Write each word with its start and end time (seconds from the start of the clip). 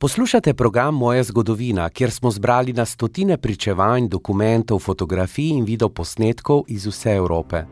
Poslušate 0.00 0.54
program 0.54 0.94
Moja 0.94 1.22
zgodovina, 1.22 1.88
kjer 1.90 2.10
smo 2.10 2.30
zbrali 2.30 2.72
na 2.72 2.84
stotine 2.86 3.36
pričevanj, 3.38 4.08
dokumentov, 4.08 4.78
fotografij 4.78 5.48
in 5.48 5.64
videoposnetkov 5.64 6.62
iz 6.68 6.86
vse 6.86 7.16
Evrope. 7.16 7.64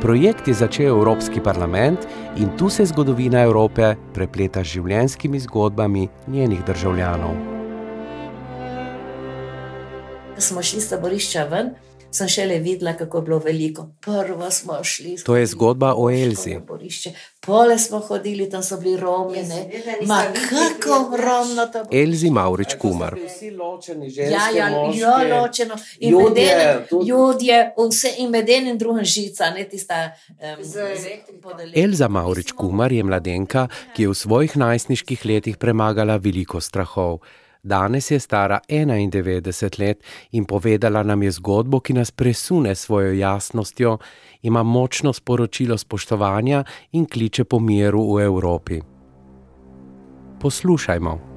Projekt 0.00 0.48
je 0.48 0.54
začel 0.54 0.86
Evropski 0.86 1.40
parlament 1.40 1.98
in 2.36 2.50
tu 2.58 2.68
se 2.70 2.84
zgodovina 2.84 3.40
Evrope 3.42 3.94
prepleta 4.14 4.60
z 4.60 4.74
življenjskimi 4.74 5.40
zgodbami 5.40 6.08
njenih 6.26 6.60
državljanov. 6.66 7.34
Ko 10.34 10.40
smo 10.40 10.62
šli 10.62 10.78
iz 10.78 10.90
taborišča 10.90 11.44
ven, 11.48 11.72
sem 12.10 12.28
šele 12.28 12.58
videla, 12.58 12.92
kako 12.96 13.18
je 13.18 13.22
bilo 13.22 13.38
veliko. 13.38 13.88
Prvo 14.00 14.50
smo 14.50 14.84
šli. 14.84 15.16
To 15.24 15.36
je 15.36 15.46
zgodba 15.46 15.94
o 15.96 16.10
Elzi. 16.10 16.56
Pole 17.40 17.78
smo 17.78 17.98
hodili, 17.98 18.50
tam 18.50 18.62
so 18.62 18.76
bili 18.76 18.96
Romi. 18.96 19.38
Ma 20.06 20.22
kako 20.48 21.16
romno 21.16 21.66
to 21.66 21.84
bilo. 21.84 22.02
Elzi 22.02 22.30
Maurič 22.30 22.74
Kumar. 22.80 23.16
Ja, 24.16 24.50
ja, 24.56 24.68
ja, 24.94 25.40
ločeno. 25.40 25.74
In 25.98 26.14
enim, 26.14 27.06
ljudje, 27.06 27.74
vse 27.90 28.14
in 28.18 28.30
med 28.30 28.48
enim 28.48 28.78
drugim 28.78 29.04
žica, 29.04 29.50
ne 29.50 29.68
tista. 29.68 30.12
Um, 30.28 30.64
Elza 31.74 32.08
Maurič 32.08 32.52
Kumar 32.52 32.92
je 32.92 33.04
mladenka, 33.04 33.68
ki 33.96 34.02
je 34.02 34.08
v 34.08 34.14
svojih 34.14 34.56
najstniških 34.56 35.26
letih 35.26 35.56
premagala 35.56 36.16
veliko 36.16 36.60
strahov. 36.60 37.20
Danes 37.68 38.10
je 38.10 38.20
stara 38.20 38.60
91 38.68 39.80
let 39.80 40.04
in 40.32 40.44
povedala 40.44 41.02
nam 41.02 41.22
je 41.22 41.30
zgodbo, 41.30 41.80
ki 41.80 41.92
nas 41.92 42.10
presune 42.10 42.74
s 42.74 42.88
svojo 42.88 43.12
jasnostjo, 43.12 43.98
ima 44.42 44.62
močno 44.62 45.12
sporočilo 45.12 45.78
spoštovanja 45.78 46.64
in 46.92 47.06
kliče 47.06 47.44
po 47.44 47.60
miru 47.60 48.14
v 48.14 48.24
Evropi. 48.24 48.80
Poslušajmo. 50.40 51.27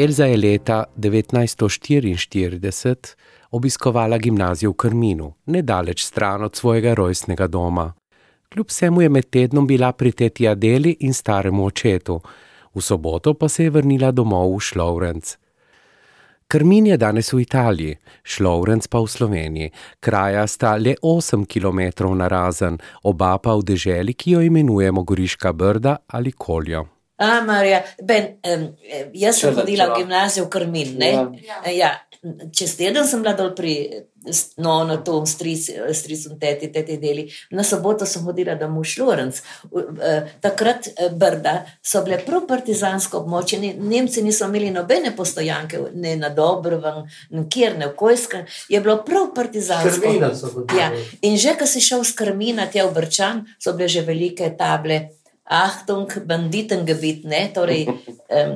Elza 0.00 0.26
je 0.26 0.36
leta 0.36 0.84
1944 0.96 3.14
obiskovala 3.50 4.18
gimnazijo 4.18 4.70
v 4.70 4.74
Krminu, 4.74 5.32
nedaleč 5.46 6.04
stran 6.04 6.44
od 6.44 6.56
svojega 6.56 6.94
rojstnega 6.94 7.46
doma. 7.46 7.92
Kljub 8.48 8.66
vsemu 8.68 9.02
je 9.02 9.08
med 9.08 9.30
tednom 9.30 9.66
bila 9.66 9.92
pri 9.92 10.12
teti 10.12 10.48
Adeli 10.48 10.96
in 11.00 11.14
staremu 11.14 11.64
očetu, 11.64 12.20
v 12.74 12.80
soboto 12.80 13.34
pa 13.34 13.48
se 13.48 13.64
je 13.64 13.70
vrnila 13.70 14.10
domov 14.10 14.56
v 14.56 14.60
Šlovrenc. 14.60 15.36
Krmin 16.48 16.86
je 16.86 16.96
danes 16.96 17.32
v 17.32 17.40
Italiji, 17.40 17.96
Šlovrenc 18.24 18.88
pa 18.88 19.00
v 19.00 19.06
Sloveniji. 19.06 19.70
Kraja 20.00 20.46
sta 20.46 20.76
le 20.76 20.94
8 21.02 21.44
km 21.44 21.80
na 22.16 22.28
razen, 22.28 22.78
oba 23.02 23.38
pa 23.38 23.54
v 23.54 23.62
deželi, 23.62 24.14
ki 24.14 24.30
jo 24.30 24.40
imenujemo 24.40 25.02
Goriška 25.02 25.52
Brda 25.52 25.96
ali 26.08 26.32
Koljo. 26.32 26.99
A, 27.20 27.40
Marija, 27.44 27.82
ben, 28.02 28.38
um, 28.48 28.68
jaz 29.12 29.42
sem 29.42 29.52
hodila 29.54 29.92
v 29.92 30.00
gimnazijo 30.00 30.46
v 30.46 30.52
Krmin. 30.56 30.96
Ja. 31.04 31.26
Ja, 31.68 31.90
čez 32.52 32.78
teden 32.80 33.04
sem 33.08 33.20
bila 33.20 33.36
dol 33.36 33.52
pri 33.56 33.74
no, 34.56 34.84
na 34.84 34.96
tom 35.00 35.26
stricu, 35.26 35.72
teti, 36.40 36.68
teti 36.72 36.96
deli. 37.00 37.24
Na 37.56 37.64
soboto 37.64 38.04
sem 38.06 38.24
hodila 38.24 38.54
domov 38.60 38.84
v 38.84 38.90
Šlorenc. 38.92 39.40
Takrat 40.44 40.90
Brda 41.16 41.54
so 41.80 42.02
bile 42.04 42.20
prav 42.24 42.44
partizansko 42.48 43.22
območje. 43.22 43.60
Nemci 43.76 44.24
niso 44.24 44.48
imeli 44.48 44.72
nobene 44.74 45.14
postojanke, 45.16 45.80
ne 45.94 46.16
na 46.20 46.28
Dobrovem, 46.36 47.06
nikjer 47.36 47.78
ne 47.80 47.88
v 47.92 47.96
Kojskem. 47.96 48.44
Je 48.68 48.80
bilo 48.80 49.00
prav 49.04 49.32
partizansko. 49.36 50.12
Ja. 50.76 50.92
In 51.24 51.40
že, 51.40 51.56
ko 51.56 51.68
si 51.68 51.80
šel 51.84 52.04
z 52.04 52.16
Krmina 52.20 52.68
tja 52.68 52.84
v 52.88 52.96
Brčan, 52.96 53.46
so 53.56 53.72
bile 53.72 53.88
že 53.88 54.04
velike 54.04 54.52
table. 54.56 55.19
Ahtung, 55.50 56.06
banditen 56.26 56.84
gebit, 56.86 57.24
ne, 57.26 57.48
torej 57.54 57.88
um, 57.90 58.52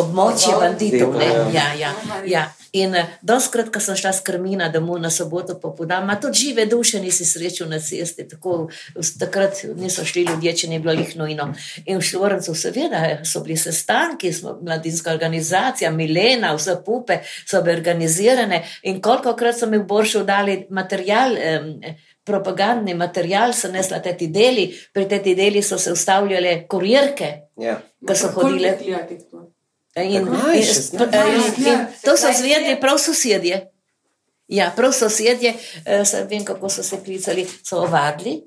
območje 0.00 0.54
banditov. 0.56 1.12
Ne, 1.20 1.28
ja, 1.52 1.66
ja, 1.76 1.92
ja. 2.24 2.46
In 2.72 2.94
doskrat, 3.26 3.68
ko 3.74 3.82
sem 3.82 3.98
šla 3.98 4.12
s 4.14 4.22
krmina 4.24 4.68
domov 4.72 5.00
na 5.02 5.10
soboto 5.10 5.56
popodam, 5.60 6.06
ima 6.06 6.14
tudi 6.22 6.38
žive 6.38 6.64
duše, 6.70 7.00
nisi 7.02 7.26
srečal 7.26 7.68
na 7.68 7.80
cesti. 7.82 8.28
Tako, 8.30 8.70
takrat 9.18 9.64
niso 9.76 10.04
šli 10.06 10.22
ljudje, 10.28 10.54
če 10.62 10.70
ni 10.70 10.78
bilo 10.78 10.94
jih 10.94 11.16
nujno. 11.18 11.50
In 11.84 11.98
v 11.98 12.06
Šlorencu, 12.06 12.54
seveda, 12.54 13.02
so 13.26 13.42
bili 13.44 13.58
sestanki, 13.60 14.32
smo 14.32 14.54
mladinska 14.62 15.12
organizacija, 15.12 15.90
Milena, 15.90 16.54
vse 16.56 16.78
pupe 16.86 17.20
so 17.44 17.60
bile 17.60 17.76
organizirane 17.76 18.62
in 18.88 19.02
koliko 19.02 19.34
krat 19.36 19.58
so 19.58 19.68
mi 19.68 19.82
v 19.82 19.88
Boršu 19.90 20.24
dali 20.24 20.62
material. 20.70 21.36
Um, 21.36 21.74
propagandni 22.24 22.94
material, 22.94 23.54
so 23.54 23.68
nesla 23.72 24.00
te 24.02 24.14
deli, 24.28 24.68
pri 24.92 25.06
teh 25.08 25.22
deli 25.34 25.62
so 25.62 25.78
se 25.78 25.92
ustavljale 25.92 26.66
kurirke, 26.68 27.30
Ja. 27.56 27.80
ki 28.06 28.14
so 28.16 28.28
hodile. 28.34 28.76
In, 29.96 30.04
in, 30.04 30.28
in, 30.28 31.66
in 31.66 31.86
to 32.04 32.16
so 32.16 32.28
zvedeli 32.32 32.80
prav 32.80 32.98
sosedje. 32.98 33.66
Ja, 34.48 34.72
prav 34.76 34.92
sosedje, 34.92 35.54
eh, 35.84 36.02
vem, 36.30 36.44
kako 36.44 36.68
so 36.68 36.82
se 36.82 36.96
klicali, 37.04 37.46
so 37.62 37.82
ovadili. 37.82 38.40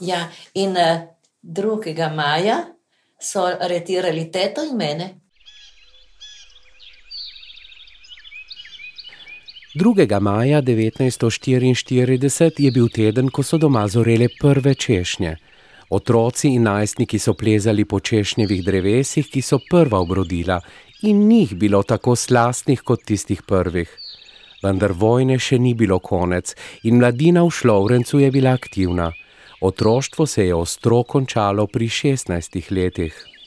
Ja, 0.00 0.28
in 0.54 0.76
eh, 0.76 1.08
2. 1.42 2.10
maja 2.14 2.64
so 3.20 3.44
aretirali 3.44 4.30
teto 4.32 4.62
in 4.62 4.76
mene. 4.76 5.20
2. 9.74 10.20
maja 10.20 10.62
1944 10.62 12.62
je 12.62 12.70
bil 12.70 12.88
teden, 12.88 13.28
ko 13.28 13.42
so 13.42 13.58
doma 13.58 13.88
zorele 13.88 14.28
prve 14.40 14.74
češnje. 14.74 15.36
Otroci 15.90 16.48
in 16.48 16.62
najstniki 16.62 17.18
so 17.18 17.34
plezali 17.34 17.84
po 17.84 18.00
češnjevih 18.00 18.64
drevesih, 18.64 19.28
ki 19.28 19.42
so 19.42 19.58
prva 19.70 20.00
obrodila, 20.00 20.60
in 21.02 21.28
njih 21.28 21.54
bilo 21.54 21.82
tako 21.82 22.16
slastnih 22.16 22.80
kot 22.80 23.04
tistih 23.04 23.42
prvih. 23.42 23.92
Vendar 24.62 24.92
vojne 24.92 25.38
še 25.38 25.58
ni 25.58 25.74
bilo 25.74 25.98
konec 25.98 26.54
in 26.82 26.96
mladina 26.96 27.44
v 27.44 27.50
Šlovrencu 27.50 28.24
je 28.24 28.30
bila 28.30 28.56
aktivna. 28.56 29.12
Otroštvo 29.60 30.26
se 30.26 30.46
je 30.46 30.54
ostro 30.54 31.02
končalo 31.02 31.66
pri 31.66 31.88
16 31.88 32.72
letih. 32.72 33.37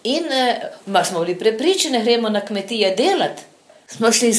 In 0.03 0.29
uh, 0.85 1.05
smo 1.05 1.23
bili 1.23 1.37
prepričani, 1.39 2.03
gremo 2.03 2.29
na 2.29 2.41
kmetije 2.45 2.95
delati. 2.95 3.41
Smo 3.87 4.11
šli 4.11 4.29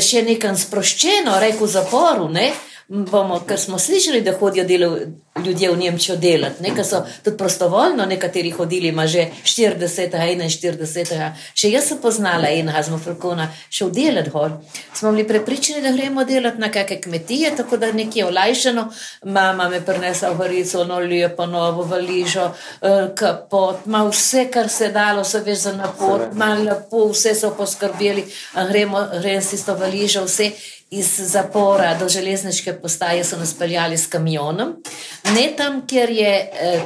še 0.00 0.22
nekam 0.24 0.56
sproščeno, 0.56 1.36
rekel 1.40 1.66
v 1.66 1.70
zaporu, 1.70 2.28
ne? 2.32 2.48
bomo, 2.90 3.40
ker 3.46 3.58
smo 3.58 3.78
slišali, 3.78 4.20
da 4.20 4.32
hodijo 4.38 4.64
delo, 4.66 4.96
ljudje 5.38 5.70
v 5.70 5.76
Nemčijo 5.76 6.16
delati, 6.16 6.62
nekaj 6.62 6.84
so 6.84 7.04
tudi 7.24 7.36
prostovoljno, 7.36 8.06
nekateri 8.06 8.50
hodili, 8.50 8.88
ima 8.88 9.06
že 9.06 9.26
40, 9.44 10.10
41, 10.10 11.30
še 11.54 11.70
jaz 11.70 11.86
sem 11.88 11.98
poznala 12.02 12.50
enega 12.50 12.82
zmofrkona, 12.82 13.46
še 13.70 13.86
v 13.86 13.92
delati 13.94 14.30
gor. 14.30 14.56
Smo 14.94 15.12
bili 15.12 15.28
prepričani, 15.28 15.82
da 15.82 15.92
gremo 15.94 16.24
delati 16.24 16.58
na 16.58 16.70
kakšne 16.72 17.00
kmetije, 17.00 17.54
tako 17.56 17.78
da 17.78 17.92
nekje 17.92 18.26
olajšano, 18.26 18.88
mama 19.24 19.68
me 19.68 19.80
prinesla 19.86 20.32
v 20.34 20.42
Horico, 20.42 20.84
no 20.84 20.98
lepo, 20.98 21.46
novo 21.46 21.86
valižo, 21.86 22.50
eh, 22.82 23.14
kapot, 23.14 23.86
ima 23.86 24.02
vse, 24.10 24.48
kar 24.50 24.68
se 24.68 24.90
dalo, 24.90 25.24
se 25.24 25.40
veš 25.46 25.58
za 25.58 25.72
napot, 25.78 26.34
malo 26.34 26.64
lepo, 26.64 27.06
vse 27.14 27.34
so 27.34 27.54
poskrbeli, 27.54 28.26
gremo, 28.68 29.06
gremo 29.22 29.40
s 29.40 29.54
tisto 29.54 29.78
valižo, 29.78 30.26
vse 30.26 30.50
iz 30.90 31.06
zapora 31.18 31.94
do 31.94 32.08
železniške 32.08 32.72
postaje 32.72 33.24
so 33.24 33.36
nas 33.36 33.54
peljali 33.54 33.98
s 33.98 34.06
kamionom, 34.06 34.82
ne 35.24 35.52
tam, 35.56 35.86
kjer 35.86 36.10
je 36.10 36.50
eh, 36.62 36.82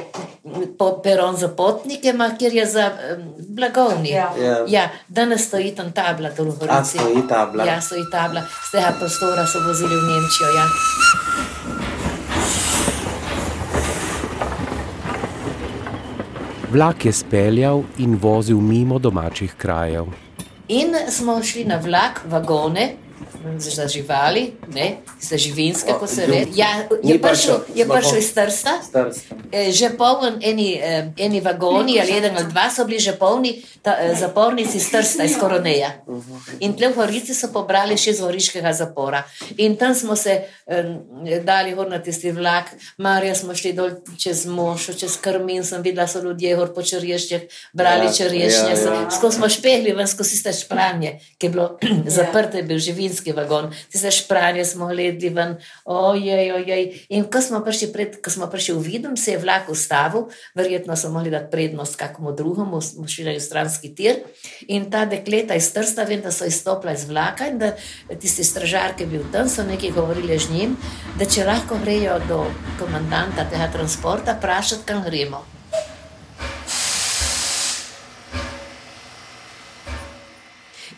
peron 1.03 1.37
za 1.37 1.47
potnike, 1.47 2.09
ampak 2.09 2.37
kjer 2.37 2.53
je 2.53 2.65
za 2.65 2.85
eh, 2.85 3.17
blagovni. 3.39 4.09
Ja. 4.09 4.33
Ja. 4.39 4.65
ja, 4.67 4.89
danes 5.07 5.47
stoji 5.47 5.75
tam 5.75 5.91
tabla, 5.91 6.29
v 6.37 6.51
Hrvatski. 6.61 6.97
Ja, 6.97 7.03
stoji 7.03 7.27
tabla. 7.27 7.65
Ja, 7.65 7.81
stoji 7.81 8.05
tabla, 8.11 8.41
z 8.67 8.71
tega 8.71 8.93
prostora 8.99 9.47
so 9.47 9.59
vozili 9.67 9.95
v 9.95 10.03
Nemčijo. 10.09 10.49
Ja. 10.55 10.65
Vlak 16.71 17.05
je 17.05 17.13
speljal 17.13 17.83
in 17.97 18.17
vozil 18.21 18.59
mimo 18.59 18.99
domačih 18.99 19.53
krajev. 19.57 20.05
In 20.67 20.95
smo 21.09 21.43
šli 21.43 21.65
na 21.65 21.77
vlak, 21.77 22.21
vagone, 22.25 23.04
za 23.57 23.87
živali, 23.87 24.53
ne, 24.73 24.97
za 25.21 25.37
živinske, 25.37 25.93
ko 25.99 26.07
se 26.07 26.25
ve. 26.27 26.45
Ja, 26.55 26.67
je 27.03 27.21
prišel, 27.21 27.59
je 27.75 27.87
prišel 27.87 28.17
iz 28.17 28.33
Trsta, 28.33 28.79
e, 29.51 29.71
že 29.71 29.89
poln, 29.97 30.39
eni, 30.41 30.73
e, 30.83 31.13
eni 31.17 31.41
vagoni, 31.41 31.99
ali 32.01 32.17
eden 32.17 32.37
ali 32.37 32.47
dva 32.49 32.69
so 32.69 32.85
bili 32.85 32.99
že 32.99 33.15
polni, 33.15 33.61
ta, 33.81 33.97
e, 34.01 34.15
zapornici 34.15 34.77
iz 34.77 34.91
Trsta, 34.91 35.23
iz 35.23 35.37
Koroneja. 35.39 35.91
In 36.59 36.73
tle 36.73 36.89
v 36.89 36.95
Horici 36.95 37.33
so 37.33 37.51
pobrali 37.53 37.97
še 37.97 38.15
iz 38.15 38.19
Horiškega 38.19 38.73
zapora. 38.73 39.23
In 39.57 39.75
tam 39.77 39.95
smo 39.95 40.15
se 40.15 40.41
dali 41.43 41.73
gor 41.75 41.89
na 41.89 41.99
tisti 41.99 42.31
vlak, 42.31 42.71
Marija 42.97 43.35
smo 43.35 43.55
šli 43.55 43.73
dol 43.73 43.91
čez 44.17 44.45
Mošo, 44.45 44.93
čez 44.93 45.17
Krmin, 45.21 45.63
sem 45.63 45.81
videla, 45.81 46.07
so 46.07 46.21
ljudje 46.23 46.55
gor 46.55 46.73
po 46.73 46.83
črješčih, 46.83 47.45
brali 47.73 48.09
ja, 48.09 48.13
črješnje, 48.13 48.73
ja, 48.73 48.93
ja. 48.93 49.09
skozi 49.11 49.37
smo 49.37 49.49
špehli 49.49 49.93
ven 49.93 50.07
skozi 50.07 50.41
te 50.43 50.53
špranje, 50.53 51.19
ki 51.37 51.47
je 51.47 51.53
bilo 51.53 51.67
ja. 51.81 51.95
zaprte, 52.17 52.63
bil 52.63 52.79
vinski 53.05 53.35
vagon, 53.37 53.71
tiste 53.91 54.11
špranje 54.11 54.65
smo 54.65 54.89
gledali 54.89 55.29
ven, 55.29 55.55
ojej, 55.85 56.51
ojej. 56.57 56.83
In 57.09 57.29
ko 57.31 57.41
smo 57.41 57.61
prišli, 57.65 57.91
pred, 57.93 58.17
ko 58.21 58.33
smo 58.33 58.49
prišli 58.51 58.75
v 58.75 58.83
Videm, 58.85 59.17
se 59.17 59.35
je 59.35 59.41
vlak 59.41 59.69
ustavil, 59.69 60.27
verjetno 60.57 60.97
so 60.97 61.09
mogli 61.13 61.33
dati 61.33 61.51
prednost 61.51 61.95
kakmu 61.95 62.35
drugemu, 62.35 62.81
smo 62.81 63.07
šli 63.07 63.29
na 63.29 63.39
stranski 63.39 63.93
tir. 63.95 64.23
In 64.67 64.89
ta 64.91 65.05
dekleta 65.05 65.55
iz 65.55 65.71
Trsta, 65.73 66.05
vem, 66.09 66.21
da 66.25 66.31
so 66.31 66.47
izstopila 66.49 66.93
iz 66.93 67.07
vlaka 67.09 67.49
in 67.51 67.59
da 67.61 67.73
tisti 68.21 68.43
stražar, 68.43 68.95
ki 68.97 69.05
je 69.05 69.11
bil 69.15 69.25
tam, 69.33 69.49
so 69.49 69.63
nekaj 69.63 69.95
govorili 69.95 70.39
z 70.39 70.51
njim, 70.51 70.77
da 71.19 71.25
če 71.25 71.45
lahko 71.45 71.79
grejo 71.83 72.19
do 72.29 72.45
komandanta 72.79 73.47
tega 73.49 73.71
transporta, 73.73 74.37
vprašati, 74.39 74.85
kam 74.85 75.03
gremo. 75.05 75.54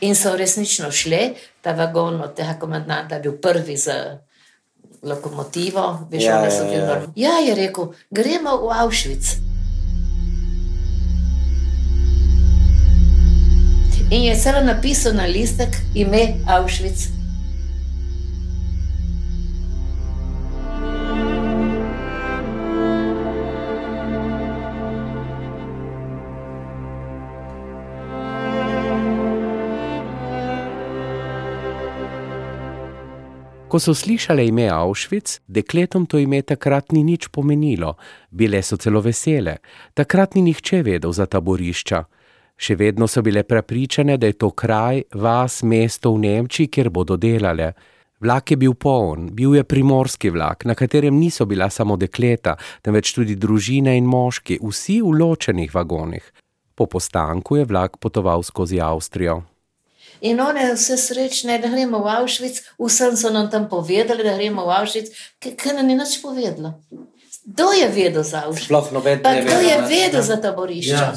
In 0.02 0.16
so 0.16 0.36
resnično 0.36 0.92
šli, 0.92 1.34
ta 1.62 1.72
vagon 1.72 2.22
od 2.22 2.36
tega 2.36 2.54
komandanta 2.60 3.16
je 3.16 3.22
bil 3.22 3.38
prvi 3.42 3.78
z 3.78 3.92
lokomotivo, 5.02 6.08
veš, 6.12 6.24
ja, 6.24 6.42
da 6.42 6.52
so 6.52 6.64
bili 6.64 6.76
ja, 6.76 6.86
ja. 6.86 7.02
ja, 7.16 7.40
je 7.48 7.56
rekel, 7.56 7.94
gremo 8.10 8.58
v 8.58 8.72
Auschwitz. 8.82 9.36
In 14.12 14.24
je 14.24 14.36
celo 14.40 14.62
napisal 14.64 15.14
na 15.14 15.26
listek 15.26 15.70
ime 15.96 16.34
Auschwitz. 16.48 17.17
Ko 33.68 33.80
so 33.80 33.94
slišali 33.94 34.48
ime 34.48 34.70
Auschwitz, 34.72 35.40
dekletom 35.48 36.06
to 36.06 36.18
ime 36.18 36.40
takrat 36.42 36.92
ni 36.92 37.02
nič 37.04 37.28
pomenilo, 37.28 37.98
bile 38.32 38.62
so 38.64 38.78
celo 38.80 39.02
vesele, 39.04 39.58
takrat 39.94 40.36
ni 40.36 40.42
nihče 40.42 40.80
vedel 40.88 41.12
za 41.12 41.26
taborišča. 41.28 42.00
Še 42.56 42.78
vedno 42.80 43.10
so 43.12 43.20
bile 43.22 43.44
prepričane, 43.44 44.16
da 44.18 44.32
je 44.32 44.38
to 44.40 44.54
kraj, 44.56 45.04
vas, 45.20 45.60
mesto 45.68 46.14
v 46.16 46.24
Nemčiji, 46.24 46.72
kjer 46.72 46.90
bodo 46.90 47.18
delale. 47.20 47.74
Vlak 48.24 48.56
je 48.56 48.58
bil 48.58 48.74
poln, 48.74 49.28
bil 49.36 49.60
je 49.60 49.66
primorski 49.68 50.32
vlak, 50.32 50.64
na 50.64 50.72
katerem 50.72 51.20
niso 51.20 51.46
bila 51.46 51.68
samo 51.70 52.00
dekleta, 52.00 52.56
temveč 52.82 53.12
tudi 53.20 53.36
družine 53.36 53.98
in 54.00 54.08
moški, 54.08 54.62
vsi 54.64 55.02
v 55.04 55.12
ločenih 55.20 55.76
vagonih. 55.76 56.24
Po 56.72 56.88
postanku 56.88 57.60
je 57.60 57.68
vlak 57.68 58.00
potoval 58.00 58.48
skozi 58.48 58.80
Avstrijo. 58.80 59.42
In 60.22 60.42
one 60.42 60.74
vse 60.74 60.98
srečne, 60.98 61.60
da 61.62 61.68
gremo 61.68 62.00
v 62.00 62.08
Avšvic, 62.10 62.62
vsem 62.80 63.18
so 63.18 63.30
nam 63.30 63.50
tam 63.50 63.70
povedali, 63.70 64.24
da 64.24 64.34
gremo 64.34 64.66
v 64.66 64.74
Avšvic, 64.82 65.12
ker 65.40 65.76
nam 65.76 65.88
ni 65.88 65.96
nič 65.96 66.22
povedalo. 66.22 66.74
Kdo 67.48 67.72
je 67.72 67.88
vedel 67.88 68.24
za 68.24 68.44
Avšvic? 68.48 68.66
Sploh 68.66 68.92
noben. 68.92 69.20
Kdo 69.24 69.60
je 69.64 69.78
vedel 69.88 70.22
za 70.22 70.36
taborišče? 70.36 70.92
Ja. 70.92 71.14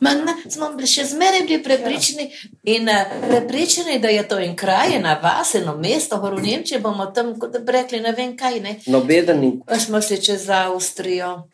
Man, 0.00 0.22
smo 0.48 0.70
bili 0.76 0.88
še 0.88 1.04
zmeraj 1.04 1.44
bili 1.46 1.62
prepričani 1.62 2.30
in 2.64 2.88
uh, 2.88 3.28
prepričani, 3.28 3.98
da 3.98 4.08
je 4.08 4.22
to 4.28 4.38
en 4.38 4.56
kraj, 4.56 4.96
ena 4.96 5.18
vas, 5.22 5.54
eno 5.54 5.76
mesto, 5.76 6.20
v 6.20 6.42
Nemčiji 6.42 6.80
bomo 6.80 7.06
tam, 7.06 7.34
kot 7.40 7.58
bi 7.60 7.72
rekli, 7.72 8.00
ne 8.00 8.12
vem 8.12 8.36
kaj. 8.36 8.60
Ne. 8.60 8.76
Nobeden 8.86 9.40
ni. 9.40 9.52
Pa 9.66 9.78
smo 9.78 10.00
šli 10.02 10.20
čez 10.22 10.48
Avstrijo. 10.50 11.44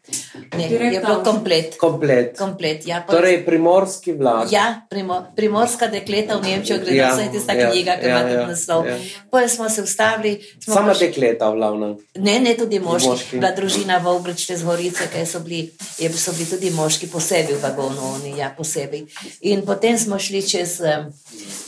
Ne, 0.57 0.71
je 0.71 1.01
bilo 1.01 1.23
komplet. 1.25 1.77
Komplet. 1.79 2.39
komplet 2.39 2.87
ja, 2.87 3.03
pa, 3.07 3.13
torej, 3.13 3.45
primorski 3.47 4.13
vlak. 4.13 4.53
Ja, 4.53 4.87
primo, 4.91 5.21
primorska 5.37 5.87
dekleta 5.87 6.37
v 6.39 6.49
Nemčijo, 6.49 6.79
gre 6.83 6.97
ja, 6.97 7.11
za 7.15 7.23
vse 7.23 7.33
tiste 7.33 7.57
ja, 7.59 7.71
knjige, 7.71 7.97
ki 8.01 8.07
ja, 8.07 8.11
ima 8.11 8.23
tudi 8.23 8.41
ja, 8.41 8.47
naslov. 8.47 8.87
Ja. 8.87 8.97
Potem 9.31 9.49
smo 9.49 9.69
se 9.69 9.83
ustavili. 9.83 10.33
Samo 10.65 10.93
paš... 10.93 10.99
dekleta, 10.99 11.51
v 11.51 11.61
glavnem. 11.61 11.97
Ne, 12.19 12.39
ne, 12.41 12.55
tudi 12.59 12.81
moški. 12.81 13.09
moški. 13.09 13.39
Bila 13.39 13.53
družina 13.57 13.99
v 13.99 14.15
Obričte 14.15 14.57
z 14.57 14.67
Gorice, 14.67 15.09
ki 15.13 15.27
so 15.27 15.43
bili, 15.45 15.71
so 16.17 16.35
bili 16.35 16.49
tudi 16.51 16.71
moški 16.75 17.11
posebej 17.11 17.59
v 17.59 17.63
vagonu. 17.63 18.15
Oni, 18.17 18.30
ja, 18.37 18.55
posebej. 18.57 19.07
In 19.41 19.65
potem 19.67 19.99
smo 19.99 20.19
šli 20.19 20.43
čez, 20.49 20.81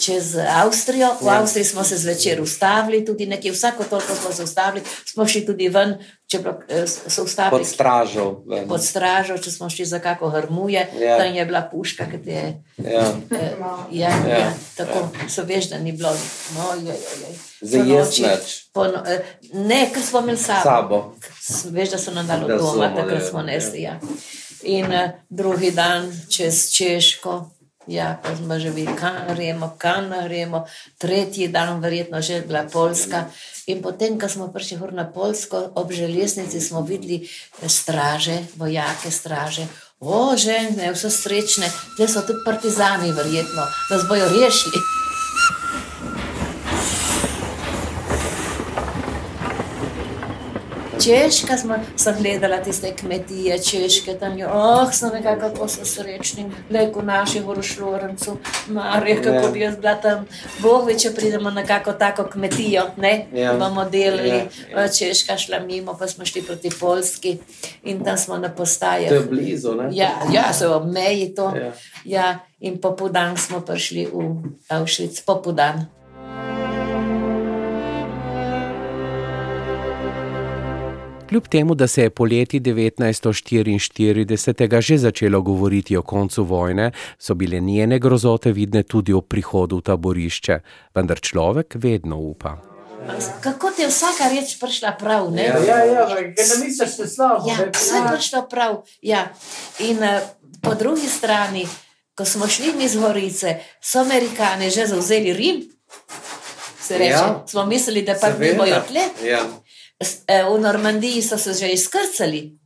čez 0.01 0.37
Avstrijo, 0.37 1.13
v 1.21 1.27
ja. 1.27 1.41
Avstriji 1.41 1.65
smo 1.65 1.85
se 1.85 1.97
zvečer 1.97 2.41
ustavili, 2.41 3.05
tudi 3.05 3.27
nekje, 3.27 3.53
vsako 3.53 3.85
toliko 3.85 4.15
smo 4.15 4.33
se 4.33 4.43
ustavili, 4.45 4.85
smo 5.05 5.27
šli 5.27 5.47
tudi 5.47 5.69
ven. 5.69 5.97
Eh, 6.35 7.51
pod 7.51 7.67
stražo. 7.67 8.43
Pod 8.69 8.85
stražo, 8.85 9.39
če 9.39 9.51
smo 9.51 9.71
šli 9.71 9.85
za 9.85 9.99
kako 9.99 10.31
hrmuje, 10.31 10.87
ja. 11.01 11.19
tam 11.19 11.35
je 11.35 11.45
bila 11.45 11.63
puška. 11.73 12.07
Je, 12.25 12.63
ja. 12.79 13.13
Eh, 13.31 13.53
ja, 13.91 14.09
ja. 14.29 14.39
Ja, 14.39 14.53
tako 14.77 15.09
so 15.29 15.45
veš, 15.45 15.69
da 15.69 15.79
ni 15.79 15.93
bilo. 15.93 16.13
No, 16.57 16.73
joj, 16.81 16.97
joj. 16.97 17.37
No, 18.75 19.03
eh, 19.07 19.25
ne, 19.53 19.91
ker 19.95 20.03
smo 20.03 20.21
imeli 20.21 20.39
sabo. 20.39 20.63
sabo. 20.65 21.15
Veš, 21.71 21.91
da 21.91 21.99
so 21.99 22.11
nam 22.11 22.27
dali 22.27 22.59
doma, 22.59 22.95
takrat 22.97 23.29
smo 23.29 23.43
nesli. 23.43 23.83
Ja. 23.83 24.01
In 24.63 24.93
uh, 24.93 25.11
drugi 25.29 25.71
dan 25.71 26.13
čez 26.29 26.71
Češko, 26.71 27.51
ja, 27.87 28.21
pa 28.23 28.37
smo 28.37 28.59
že 28.59 28.71
videli, 28.71 28.97
kam 28.97 29.35
gremo, 29.35 29.75
kam 29.79 30.11
gremo, 30.25 30.67
tretji 30.99 31.49
dan, 31.49 31.81
verjetno 31.81 32.23
že 32.23 32.43
bila 32.47 32.65
Poljska. 32.73 33.27
In 33.67 33.83
potem, 33.83 34.19
ko 34.19 34.29
smo 34.29 34.49
prišli 34.53 34.79
na 34.93 35.07
Poljsko, 35.07 35.73
ob 35.75 35.93
železnici 35.93 36.61
smo 36.61 36.83
videli 36.83 37.29
straže, 37.67 38.39
vojake 38.57 39.11
straže, 39.11 39.67
O, 40.03 40.37
žene, 40.37 40.91
vse 40.91 41.11
srečne, 41.15 41.69
zdaj 41.95 42.09
so 42.11 42.23
tudi 42.27 42.43
partizani, 42.45 43.13
verjetno, 43.15 43.63
da 43.89 43.97
nas 43.97 44.09
bojo 44.09 44.27
rešili. 44.35 44.81
Češka 51.05 51.57
smo 51.57 51.75
gledali 52.19 52.65
tiste 52.65 52.93
kmetije, 52.97 53.63
češke 53.63 54.15
tam 54.15 54.39
je, 54.39 54.49
oh, 54.49 54.93
so 54.93 55.07
nekako 55.07 55.41
kako 55.41 55.69
so 55.69 55.85
srečni, 55.85 56.51
leko 56.71 57.03
naših 57.03 57.49
urošlorencev, 57.49 58.35
Marija, 58.69 59.23
kako 59.23 59.53
bi 59.53 59.61
jaz 59.61 59.77
bila 59.77 59.95
tam, 59.95 60.27
Bog 60.59 60.87
ve, 60.87 60.99
če 60.99 61.11
pridemo 61.15 61.51
na 61.51 61.67
kako 61.67 61.93
tako 61.93 62.25
kmetijo, 62.33 62.83
ne, 62.97 63.27
ja. 63.33 63.55
bomo 63.55 63.85
delali, 63.85 64.29
ja, 64.29 64.81
ja. 64.81 64.89
češka 64.89 65.37
šla 65.37 65.59
mimo, 65.61 65.97
pa 65.99 66.07
smo 66.07 66.25
šli 66.25 66.43
proti 66.43 66.71
Polski 66.81 67.39
in 67.83 68.05
tam 68.05 68.19
smo 68.19 68.39
na 68.39 68.49
postaji. 68.49 69.09
To 69.09 69.15
je 69.15 69.21
blizu, 69.21 69.75
ne? 69.75 69.89
Ja, 69.93 70.11
ja 70.33 70.53
so 70.53 70.79
v 70.79 70.93
meji 70.93 71.35
to. 71.35 71.53
Ja. 71.57 71.73
Ja, 72.05 72.39
in 72.61 72.81
popodan 72.81 73.37
smo 73.37 73.61
prišli 73.61 74.07
v 74.13 74.43
Avšvic, 74.69 75.23
popodan. 75.27 75.87
Kljub 81.33 81.49
temu, 81.49 81.75
da 81.75 81.89
se 81.89 82.03
je 82.03 82.11
poleti 82.11 82.61
1944 82.61 84.81
že 84.81 84.99
začelo 84.99 85.43
govoriti 85.43 85.97
o 85.97 86.03
koncu 86.03 86.45
vojne, 86.45 86.93
so 87.19 87.35
bile 87.35 87.61
njene 87.61 87.99
grozote 87.99 88.53
vidne 88.53 88.83
tudi 88.83 89.13
ob 89.13 89.29
prihodu 89.29 89.77
v 89.77 89.81
taborišče, 89.81 90.59
vendar 90.95 91.21
človek 91.21 91.75
vedno 91.75 92.17
upa. 92.17 92.57
Kako 93.41 93.71
ti 93.71 93.83
je 93.83 93.89
vsaka 93.89 94.29
reč 94.29 94.59
prišla 94.61 94.93
prav? 95.01 95.33
Ne? 95.33 95.45
Ja, 95.45 95.59
ja, 95.67 95.85
ja, 95.85 96.09
ne 96.21 96.55
misliš, 96.65 96.79
da 96.79 96.87
se 96.87 97.09
slabo. 97.09 97.49
Ja, 97.49 97.57
vse 97.73 97.97
je 97.97 98.03
prišlo 98.13 98.43
prav. 98.51 98.83
Ja. 99.03 99.33
In 99.79 99.99
uh, 99.99 100.21
po 100.61 100.75
drugi 100.75 101.09
strani, 101.09 101.69
ko 102.15 102.25
smo 102.25 102.47
šli 102.47 102.85
iz 102.85 102.97
Gorice, 102.97 103.61
so 103.81 103.99
Američani 104.05 104.71
že 104.71 104.87
zauzeli 104.87 105.33
Rim. 105.33 105.73
Reče, 106.91 107.05
ja. 107.05 107.45
Smo 107.49 107.67
mislili, 107.67 108.03
da 108.03 108.15
pa 108.21 108.29
ne 108.29 108.55
bojo 108.55 108.81
tle. 108.89 109.01
Ja. 109.25 109.41
E, 110.27 110.43
v 110.45 110.59
Normandiji 110.61 111.23
so 111.23 111.39
se 111.39 111.55
že 111.55 111.73
izkrcali. 111.73 112.59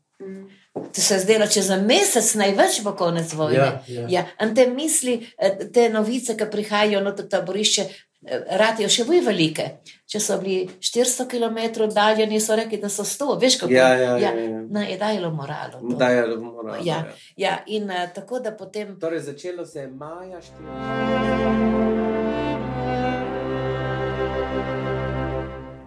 To 0.94 1.00
se 1.00 1.14
je 1.14 1.20
zdelo, 1.20 1.46
če 1.46 1.62
za 1.62 1.76
mesec 1.80 2.34
največ 2.36 2.82
bo 2.84 2.92
konec 2.96 3.32
vojne. 3.32 3.56
Ja, 3.56 3.82
ja. 3.88 4.06
Ja, 4.08 4.24
in 4.44 4.54
te 4.54 4.66
misli, 4.68 5.18
e, 5.38 5.70
te 5.72 5.88
novice, 5.88 6.36
ki 6.36 6.50
prihajajo 6.52 7.00
na 7.00 7.14
to 7.16 7.24
taborišče, 7.24 7.84
e, 7.86 8.40
radijo 8.60 8.90
še 8.92 9.06
bolj 9.08 9.22
velike. 9.24 9.66
Če 10.06 10.20
so 10.20 10.36
bili 10.42 10.68
400 10.80 11.26
km 11.32 11.88
oddaljeni, 11.88 12.40
so 12.40 12.56
rekli, 12.56 12.80
da 12.82 12.92
so 12.92 13.04
100, 13.08 13.38
veš 13.40 13.60
kako 13.64 13.72
ja, 13.72 13.88
ja, 13.96 14.16
ja, 14.20 14.32
ja. 14.36 14.62
Na, 14.68 14.84
je 14.84 14.98
dajalo 15.00 15.32
moralo. 15.34 15.80
Dajalo 15.96 16.40
moralo. 16.40 16.80
Ja, 16.84 17.04
ja. 17.04 17.14
ja, 17.36 17.56
in 17.66 17.88
uh, 17.90 18.06
tako 18.14 18.40
da 18.44 18.52
potem. 18.52 18.98
Torej, 19.00 19.24
začelo 19.32 19.66
se 19.66 19.86
je 19.86 19.88
maja 19.88 20.40
4. 20.60 22.05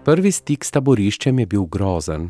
Prvi 0.10 0.32
stik 0.34 0.66
s 0.66 0.74
taboriščem 0.74 1.38
je 1.38 1.46
bil 1.46 1.68
grozen. 1.70 2.24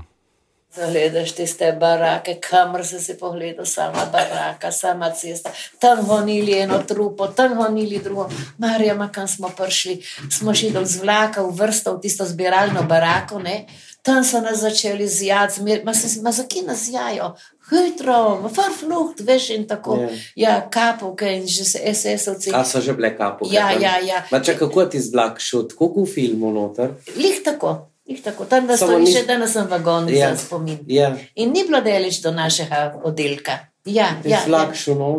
Zagledaš 0.75 1.31
tiste 1.37 1.69
barake, 1.79 2.33
kamor 2.43 2.83
si 2.83 2.99
si 2.99 3.13
pogledal, 3.15 3.63
sama 3.65 4.03
baraka, 4.11 4.67
sama 4.75 5.07
cesta, 5.15 5.53
tam 5.79 6.01
honili 6.09 6.57
eno 6.59 6.81
trupo, 6.83 7.29
tam 7.37 7.55
honili 7.61 8.01
drugo. 8.03 8.27
Marija, 8.57 8.97
kam 9.15 9.31
smo 9.31 9.53
prišli, 9.55 9.95
smo 10.27 10.53
šli 10.53 10.73
dol 10.75 10.83
z 10.83 10.99
vlaka 11.05 11.45
v 11.47 11.55
vrsto 11.55 11.95
v 11.95 12.01
tisto 12.03 12.27
zbiralno 12.27 12.83
barako, 12.83 13.39
ne? 13.39 13.63
Tam 14.01 14.23
so 14.23 14.41
nas 14.41 14.59
začeli 14.59 15.07
zjati, 15.07 15.61
ma, 15.61 15.93
ma 16.23 16.31
za 16.31 16.43
kje 16.43 16.63
nas 16.67 16.87
jajo, 16.89 17.33
hitro, 17.69 18.49
farflucht, 18.55 19.19
veš 19.19 19.49
in 19.49 19.67
tako. 19.67 19.95
Yeah. 19.95 20.09
Ja, 20.35 20.49
ja 20.49 20.69
kapovke 20.69 21.37
in 21.37 21.47
že 21.47 21.65
se 21.65 21.79
SS-ovci. 21.93 22.51
A 22.53 22.63
so 22.65 22.81
že 22.81 22.93
bile 22.93 23.17
kapovke? 23.17 23.55
Ja, 23.55 23.71
ja, 23.71 23.99
ja. 23.99 24.23
Ma 24.31 24.39
če 24.39 24.57
kako 24.57 24.85
ti 24.85 25.01
zblak 25.01 25.39
šel, 25.39 25.67
tako 25.69 25.91
v 26.03 26.07
filmu 26.09 26.53
noter? 26.53 26.95
Lih 27.15 27.43
tako. 27.45 27.85
Tako, 28.23 28.45
tam 28.49 28.65
da 28.67 28.73
stoji 28.77 29.03
ni... 29.05 29.11
še 29.13 29.21
danes 29.27 29.53
v 29.53 29.67
vagonu 29.69 30.09
yeah. 30.09 30.33
za 30.33 30.47
spomin. 30.47 30.79
Yeah. 30.89 31.19
In 31.35 31.53
ni 31.53 31.61
bilo 31.67 31.77
delež 31.85 32.23
do 32.23 32.31
našega 32.33 32.97
oddelka. 33.05 33.69
Ja, 33.85 34.09
ja, 34.25 34.41
ja. 34.47 34.65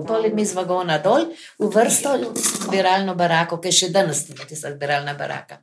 Poli 0.06 0.32
mi 0.34 0.44
z 0.44 0.54
vagona 0.58 0.98
dol, 0.98 1.30
v 1.58 1.70
vrsto 1.70 2.18
zbiralno 2.66 3.14
barako, 3.14 3.60
ki 3.62 3.72
še 3.72 3.88
danes 3.94 4.26
ni 4.28 4.34
tista 4.36 4.74
zbiralna 4.74 5.14
baraka. 5.14 5.62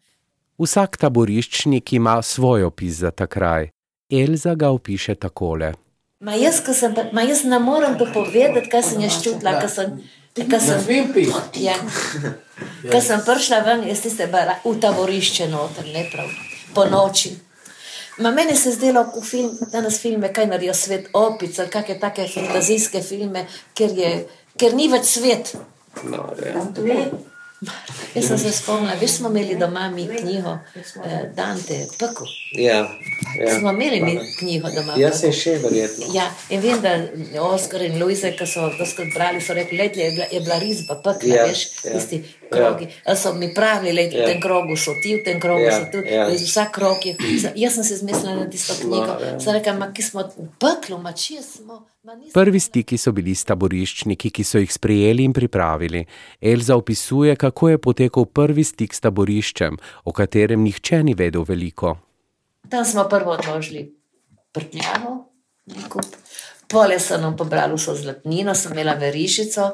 Vsak 0.57 0.97
taboriščnik 0.97 1.91
ima 1.93 2.21
svoj 2.21 2.63
opis 2.63 2.95
za 3.03 3.11
ta 3.11 3.27
kraj. 3.27 3.67
Elza 4.09 4.55
ga 4.55 4.71
opiše 4.73 5.13
takole. 5.15 5.73
Ma 6.19 6.33
jaz, 6.33 6.63
sem, 6.73 6.95
ma 7.13 7.21
jaz 7.21 7.43
ne 7.45 7.59
morem 7.61 7.93
dopovedati, 7.97 8.69
kaj 8.71 8.83
sem 8.87 9.03
jaz 9.05 9.19
čutila, 9.21 9.59
ko 9.61 9.69
sem, 9.69 9.99
ko 10.33 10.59
sem, 10.59 10.81
ja, 11.61 11.75
ko 12.89 13.03
sem 13.05 13.21
prišla 13.27 13.61
ven 13.69 13.85
iz 13.85 14.01
tiste 14.01 14.25
bara, 14.33 14.57
v 14.65 14.73
taborišče 14.81 15.51
noter, 15.53 15.93
ne 15.93 16.07
prav, 16.09 16.33
po 16.73 16.89
noči. 16.89 17.35
Ma 18.17 18.33
meni 18.33 18.57
se 18.57 18.71
je 18.71 18.79
zdelo, 18.79 19.05
da 19.13 19.21
film, 19.21 19.53
danes 19.71 20.01
filme, 20.01 20.33
kaj 20.33 20.49
naredijo 20.49 20.73
svet 20.73 21.13
opic, 21.13 21.59
ali 21.59 21.69
kakšne 21.69 21.99
take 22.01 22.25
fantazijske 22.33 23.05
filme, 23.05 23.45
ker, 23.77 23.93
je, 23.93 24.13
ker 24.57 24.73
ni 24.73 24.89
več 24.89 25.19
svet. 25.19 25.53
No, 26.01 26.31
ja. 26.41 26.65
Jaz 28.13 28.27
sem 28.27 28.37
se 28.37 28.51
spomnila, 28.51 28.93
veš, 29.01 29.11
smo 29.11 29.29
imeli 29.29 29.55
doma 29.57 29.89
mi 29.89 30.07
knjigo 30.07 30.59
eh, 31.05 31.23
Dante, 31.35 31.87
Peko. 31.99 32.25
Ja, 32.51 32.77
ja. 33.39 33.59
Smo 33.59 33.71
imeli 33.71 34.01
mi 34.01 34.19
knjigo 34.39 34.69
doma. 34.75 34.93
Jaz 34.97 35.21
sem 35.23 35.33
še 35.33 35.55
verjetno. 35.63 36.11
Ja, 36.13 36.27
in 36.53 36.61
vem, 36.61 36.81
da 36.81 36.93
Oskar 37.47 37.81
in 37.81 37.97
Luisa, 37.97 38.29
ki 38.37 38.45
so 38.45 38.69
to 38.77 38.85
skrat 38.85 39.09
brali, 39.15 39.41
so 39.41 39.57
rekli, 39.57 39.79
leti 39.81 40.05
je, 40.05 40.27
je 40.31 40.41
bila 40.45 40.59
risba, 40.61 40.99
pekla, 41.01 41.33
ja, 41.33 41.47
veš, 41.49 41.65
ja. 41.81 41.95
tisti 41.95 42.21
krogi. 42.51 42.87
Ja. 43.05 43.15
So 43.15 43.33
mi 43.33 43.53
pravili, 43.53 43.93
leti 43.93 44.17
ja. 44.17 44.23
v 44.23 44.31
tem 44.31 44.41
krogu 44.41 44.77
so 44.77 44.95
ti, 45.03 45.15
v 45.19 45.23
tem 45.25 45.39
krogu 45.39 45.65
ja, 45.65 45.75
so 45.77 45.91
tu, 45.91 46.01
ja. 46.05 46.27
vsak 46.31 46.71
krog 46.75 47.05
je. 47.05 47.15
Jaz 47.55 47.77
sem 47.79 47.83
se 47.83 47.99
zmislila 48.01 48.35
na 48.35 48.47
tisto 48.49 48.75
knjigo. 48.81 49.13
No, 49.13 49.19
ja. 49.25 49.39
Sem 49.39 49.53
rekla, 49.57 49.75
ma 49.79 49.91
ki 49.93 50.05
smo 50.05 50.25
v 50.31 50.47
peklu, 50.61 50.99
ma 51.01 51.13
če 51.13 51.43
smo. 51.45 51.83
Prvi 52.33 52.59
stiki 52.63 52.95
so 52.95 53.11
bili 53.11 53.33
s 53.35 53.43
taboriščniki, 53.49 54.31
ki 54.31 54.43
so 54.47 54.61
jih 54.61 54.71
sprejeli 54.71 55.25
in 55.27 55.33
pripravili. 55.35 56.05
Elza 56.39 56.77
opisuje, 56.79 57.35
kako 57.35 57.73
je 57.73 57.81
potekal 57.83 58.25
prvi 58.31 58.63
stik 58.63 58.95
s 58.95 59.03
taboriščem, 59.03 59.75
o 60.07 60.13
katerem 60.15 60.63
nihče 60.63 61.01
ni 61.03 61.17
vedel 61.19 61.43
veliko. 61.47 61.97
Tam 62.71 62.85
smo 62.85 63.03
prvo 63.11 63.35
odložili 63.35 63.83
prtljago, 64.55 65.17
pole 66.67 66.99
so 66.99 67.17
nam 67.19 67.35
pobrali 67.37 67.75
vso 67.75 67.95
zlatnino, 67.95 68.55
sem 68.55 68.71
imela 68.71 68.95
verižico. 68.99 69.67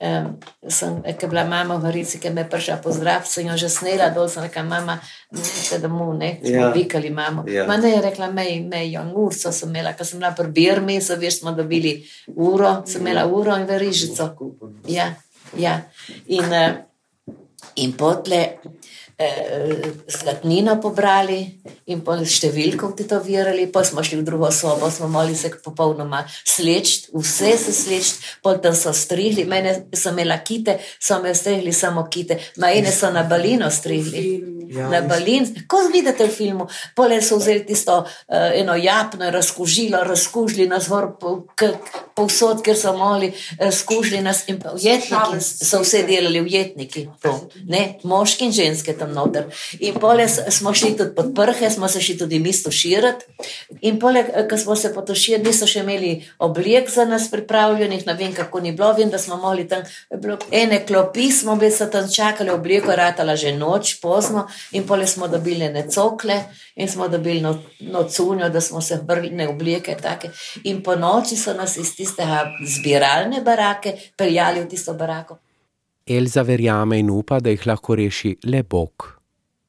Um, 0.00 0.38
sem, 0.68 1.02
ki 1.02 1.26
je 1.26 1.28
bila 1.28 1.44
mama 1.44 1.76
v 1.76 1.90
Rici, 1.92 2.16
ki 2.16 2.30
me 2.32 2.40
je 2.40 2.48
prišla 2.48 2.78
pozdraviti, 2.80 3.28
sem 3.28 3.48
jo 3.50 3.56
že 3.60 3.68
snela 3.68 4.06
dol, 4.08 4.30
sem 4.32 4.46
rekla, 4.46 4.62
mama, 4.64 4.94
ste 5.28 5.76
domov, 5.76 6.14
ne, 6.16 6.38
smo 6.40 6.54
ja. 6.56 6.70
vikali 6.72 7.10
mamo. 7.12 7.44
Ja. 7.44 7.66
Ma 7.68 7.76
ne 7.76 7.90
je 7.92 7.98
rekla, 8.00 8.30
mej, 8.32 8.62
mej, 8.64 8.94
jo, 8.94 9.02
urco 9.20 9.52
sem 9.52 9.68
imela, 9.68 9.92
ko 9.92 10.06
sem 10.08 10.22
bila 10.22 10.32
pri 10.32 10.48
Birmi, 10.56 10.96
so 11.04 11.18
veš, 11.20 11.42
smo 11.42 11.52
dobili 11.52 11.98
uro, 12.32 12.78
sem 12.88 13.04
imela 13.04 13.26
uro 13.28 13.52
in 13.60 13.68
verižico. 13.68 14.30
Ja, 14.88 15.10
ja. 15.60 15.76
In, 16.32 16.48
uh, 16.48 17.36
in 17.84 17.92
potle, 17.92 18.40
zlatnino 20.08 20.72
eh, 20.72 20.80
pobrali 20.80 21.40
in 21.92 22.00
pa 22.04 22.16
številko 22.24 22.92
tetovirali, 22.96 23.66
pa 23.72 23.82
smo 23.84 24.04
šli 24.04 24.20
v 24.20 24.26
drugo 24.26 24.50
sobo, 24.54 24.88
smo 24.90 25.10
morali 25.12 25.36
se 25.36 25.50
popolnoma 25.64 26.22
slečiti, 26.28 27.10
vse 27.12 27.56
se 27.58 27.74
slečiti, 27.76 28.30
potem 28.44 28.76
so 28.76 28.94
strihli, 28.96 29.44
mene 29.44 29.74
so 29.92 30.14
imela 30.14 30.38
kite, 30.44 30.78
so 31.00 31.20
me 31.22 31.34
strihli 31.34 31.74
samo 31.76 32.06
kite, 32.08 32.38
majene 32.62 32.94
so 32.94 33.12
na 33.12 33.26
balino 33.28 33.70
strihli. 33.70 34.24
Ja, 34.70 34.86
na 34.86 35.00
balin, 35.02 35.48
kot 35.66 35.88
vidite 35.90 36.28
v 36.28 36.30
filmu, 36.30 36.68
pole 36.94 37.16
so 37.26 37.40
vzeli 37.40 37.64
tisto 37.66 37.96
uh, 38.04 38.52
eno 38.54 38.76
japno, 38.78 39.26
razkužilo, 39.34 40.04
razkužili 40.06 40.68
nas 40.70 40.86
vor 40.86 41.08
povsod, 42.14 42.62
ker 42.62 42.78
so 42.78 42.92
mogli, 42.94 43.32
razkužili 43.58 44.22
nas 44.22 44.44
in 44.46 44.60
ujetniki 44.62 45.42
so 45.42 45.82
vse 45.82 46.04
delali, 46.06 46.44
ujetniki, 46.46 47.08
moški 48.06 48.46
in 48.46 48.54
ženske 48.54 48.94
tam 48.94 49.09
tam 49.10 49.14
noter. 49.14 49.44
In 49.80 49.94
pole 49.94 50.28
smo 50.28 50.74
šli 50.74 50.96
tudi 50.96 51.14
pod 51.14 51.34
prhe, 51.34 51.70
smo 51.70 51.88
se 51.88 52.00
šli 52.00 52.18
tudi 52.18 52.38
mesto 52.38 52.70
širiti. 52.70 53.24
In 53.80 53.98
pole, 53.98 54.24
ko 54.48 54.56
smo 54.56 54.76
se 54.76 54.94
potošili, 54.94 55.42
niso 55.44 55.66
še 55.66 55.80
imeli 55.80 56.24
oblek 56.38 56.90
za 56.90 57.04
nas 57.04 57.30
pripravljenih, 57.30 58.06
ne 58.06 58.14
vem 58.14 58.32
kako 58.34 58.60
ni 58.60 58.72
bilo, 58.72 58.92
vem, 58.92 59.10
da 59.10 59.18
smo 59.18 59.36
mogli 59.36 59.68
tam, 59.68 59.82
ene 60.50 60.84
klopi 60.86 61.30
smo 61.32 61.56
bili, 61.56 61.72
so 61.72 61.86
tam 61.86 62.08
čakali 62.10 62.50
obleko, 62.50 62.94
ratala 62.96 63.36
že 63.36 63.52
noč, 63.56 64.00
pozno, 64.00 64.46
in 64.72 64.86
pole 64.86 65.06
smo 65.06 65.28
dobili 65.28 65.68
ne 65.68 65.86
cokle 65.90 66.42
in 66.76 66.88
smo 66.88 67.08
dobili 67.08 67.40
no, 67.40 67.58
nocunjo, 67.80 68.48
da 68.48 68.60
smo 68.60 68.80
se 68.80 69.00
vrli 69.06 69.30
ne 69.30 69.48
obleke 69.48 69.96
take. 70.00 70.30
In 70.64 70.82
po 70.82 70.96
noči 70.96 71.36
so 71.36 71.54
nas 71.54 71.76
iz 71.76 71.94
tistega 71.96 72.46
zbiralne 72.66 73.42
barake 73.44 73.96
peljali 74.16 74.64
v 74.64 74.68
tisto 74.68 74.94
barako. 74.94 75.38
Elza 76.10 76.42
verjame 76.42 76.98
in 76.98 77.10
upa, 77.10 77.38
da 77.40 77.52
jih 77.54 77.66
lahko 77.70 77.94
reši 77.98 78.36
le 78.50 78.62
Bog. 78.62 79.06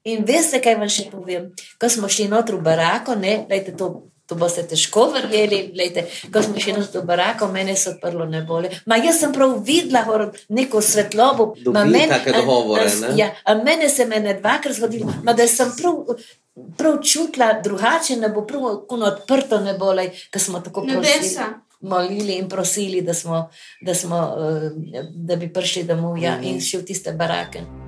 In 0.10 0.24
veste, 0.26 0.58
kaj 0.64 0.80
vam 0.80 0.90
še 0.90 1.12
povem? 1.12 1.52
Ko 1.78 1.90
smo 1.90 2.10
šli 2.10 2.26
noter 2.32 2.58
v 2.58 2.66
barako, 2.66 3.14
ne, 3.20 3.44
dajte 3.50 3.76
to 3.78 3.92
To 4.32 4.38
boste 4.40 4.62
težko 4.64 5.10
verjeli. 5.12 5.74
Lejte, 5.76 6.06
ko 6.32 6.40
smo 6.40 6.60
šli 6.60 6.78
na 6.78 6.86
to 6.88 7.02
barako, 7.04 7.50
meni 7.52 7.76
se 7.76 7.90
je 7.90 7.96
odprlo 7.96 8.26
nebole. 8.26 8.70
Ma 8.88 8.96
jaz 8.96 9.18
sem 9.20 9.34
prav 9.36 9.58
videla 9.68 10.30
neko 10.50 10.82
svetlobo. 10.82 11.50
Meni 11.76 12.06
ja, 13.20 13.28
men 13.66 13.84
se 13.90 14.08
je 14.08 14.38
dvakrat 14.40 14.76
zgodilo, 14.78 15.12
ma, 15.24 15.34
da 15.34 15.48
sem 15.52 15.74
prav, 15.76 16.16
prav 16.78 17.02
čutila 17.04 17.52
drugače, 17.64 18.16
ne 18.22 18.30
bo 18.32 18.46
prav 18.48 18.70
odprto 19.10 19.60
nebole, 19.60 20.08
ker 20.32 20.42
smo 20.42 20.64
tako 20.64 20.86
prosili. 20.88 21.36
Molili 21.82 22.38
in 22.38 22.50
prosili, 22.50 23.02
da, 23.02 23.14
smo, 23.14 23.50
da, 23.82 23.94
smo, 23.94 24.18
eh, 24.38 25.04
da 25.16 25.36
bi 25.36 25.54
prišli 25.54 25.84
domov 25.84 26.18
ja, 26.18 26.38
in 26.42 26.56
mhm. 26.56 26.60
šli 26.60 26.80
v 26.80 26.86
tiste 26.86 27.14
barake. 27.14 27.81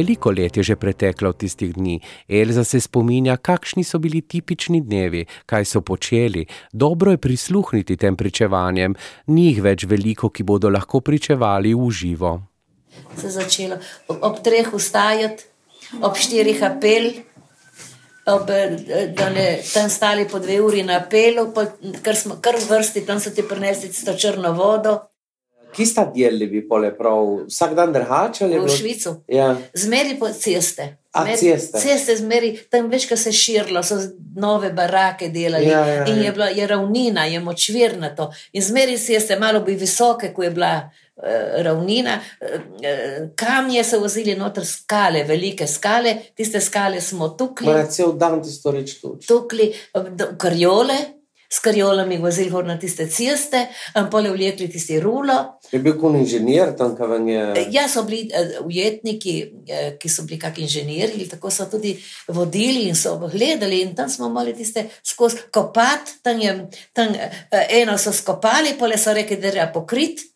Veliko 0.00 0.30
let 0.30 0.56
je 0.56 0.62
že 0.62 0.76
preteklo 0.80 1.28
od 1.28 1.36
tistih 1.36 1.74
dni. 1.74 2.00
Elza 2.28 2.64
se 2.64 2.80
spominja, 2.80 3.36
kakšni 3.36 3.84
so 3.84 3.98
bili 3.98 4.22
tipični 4.22 4.80
dnevi, 4.80 5.26
kaj 5.46 5.64
so 5.64 5.80
počeli. 5.80 6.46
Dobro 6.72 7.10
je 7.10 7.18
prisluhniti 7.18 7.96
tem 7.96 8.16
pričevanjem, 8.16 8.94
ni 9.26 9.50
jih 9.50 9.60
več 9.62 9.84
veliko, 9.84 10.30
ki 10.30 10.42
bodo 10.42 10.70
lahko 10.72 11.00
pričevali 11.04 11.74
v 11.74 11.90
živo. 11.90 12.32
Se 13.16 13.26
je 13.26 13.34
začelo 13.34 13.76
ob 14.08 14.40
treh 14.44 14.72
ustajati, 14.72 15.44
ob 16.00 16.16
štirih 16.16 16.62
apel. 16.64 17.12
Ob, 18.30 18.48
da 19.16 19.28
ne 19.34 19.46
tam 19.74 19.90
stali 19.90 20.24
po 20.28 20.38
dve 20.38 20.60
uri 20.60 20.82
na 20.86 21.00
apelu, 21.00 21.50
ker 22.04 22.16
smo 22.16 22.40
kar 22.40 22.56
vrsti, 22.56 23.04
tam 23.04 23.20
so 23.20 23.32
ti 23.34 23.42
prinesli 23.42 23.92
to 23.92 24.16
črno 24.16 24.52
vodo. 24.56 25.09
Kje 25.76 25.86
sta 25.86 26.04
delili, 26.14 26.68
pole 26.68 26.90
prav, 26.96 27.44
vsak 27.46 27.74
dan 27.74 27.92
drugače? 27.92 28.46
V 28.46 28.68
Švico. 28.68 29.14
Ja. 29.28 29.56
Zmeri 29.74 30.16
po 30.18 30.28
ceste. 30.28 30.96
Zmeri, 31.14 31.36
ceste. 31.38 31.80
ceste 31.80 32.16
zmeri, 32.16 32.52
tam 32.70 32.88
veš, 32.90 33.06
kaj 33.10 33.18
se 33.18 33.28
je 33.28 33.38
širilo, 33.38 33.82
so 33.82 33.98
nove 34.36 34.70
barake 34.72 35.28
delali. 35.28 35.66
Ja, 35.66 35.86
ja, 35.86 35.94
ja. 35.94 36.06
In 36.06 36.22
je 36.22 36.32
bila 36.32 36.48
je 36.54 36.66
ravnina, 36.66 37.24
je 37.24 37.40
močvirna 37.40 38.14
to. 38.14 38.30
In 38.52 38.62
zmeri 38.62 38.98
ceste, 38.98 39.38
malo 39.38 39.60
bi 39.66 39.74
visoke, 39.74 40.32
ko 40.34 40.42
je 40.42 40.50
bila 40.50 40.72
uh, 40.80 41.62
ravnina. 41.66 42.18
Uh, 42.40 43.28
kamnje 43.34 43.84
so 43.84 44.00
vozili 44.00 44.36
noter 44.38 44.66
skale, 44.66 45.24
velike 45.28 45.66
skale, 45.66 46.16
tiste 46.34 46.60
skale 46.60 47.00
smo 47.00 47.28
tukli. 47.28 47.74
Cel 47.90 48.12
dan 48.18 48.42
ti 48.42 48.50
storič 48.50 49.00
tu. 49.00 49.16
Tukli, 49.26 49.72
karjole 50.38 51.19
s 51.52 51.58
karjolami 51.58 52.18
vozili 52.18 52.50
na 52.64 52.78
tiste 52.78 53.08
ceste, 53.08 53.66
pole 54.10 54.30
vlekli 54.30 54.68
tisti 54.70 55.00
rulo. 55.00 55.58
Je 55.72 55.78
bil 55.78 55.96
kot 55.98 56.14
inženir 56.14 56.76
tam, 56.78 56.94
kaj 56.96 57.08
vam 57.10 57.28
je? 57.28 57.66
Ja, 57.74 57.88
so 57.88 58.04
bili 58.06 58.30
uh, 58.30 58.66
ujetniki, 58.66 59.34
uh, 59.50 59.98
ki 59.98 60.08
so 60.08 60.22
bili 60.28 60.38
kakšni 60.38 60.68
inženirji, 60.68 61.28
tako 61.28 61.50
so 61.50 61.66
tudi 61.70 61.96
vodili 62.28 62.86
in 62.88 62.94
so 62.94 63.16
gledali. 63.18 63.82
In 63.82 63.94
tam 63.96 64.08
smo 64.08 64.28
morali 64.28 64.54
tiste 64.54 64.86
skozi 65.02 65.42
kopati, 65.50 66.20
tam 66.22 66.40
je 66.40 66.54
tam, 66.92 67.14
eno 67.50 67.98
so 67.98 68.12
skopali, 68.12 68.76
pole 68.78 68.98
so 68.98 69.14
rekli, 69.14 69.36
da 69.36 69.50
je 69.50 69.52
treba 69.58 69.72
pokriti. 69.72 70.30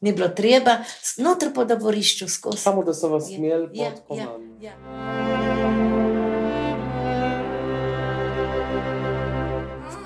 Ni 0.00 0.12
bilo 0.12 0.28
treba, 0.28 0.76
znotraj 1.14 1.54
po 1.54 1.64
daborišču 1.64 2.28
skozi. 2.28 2.58
Samo 2.58 2.84
da 2.84 2.94
so 2.94 3.08
vas 3.08 3.30
imeli 3.30 3.70
ja, 3.72 3.90
pod 3.90 4.02
komando. 4.08 4.54
Ja, 4.60 4.72
ja. 4.72 5.35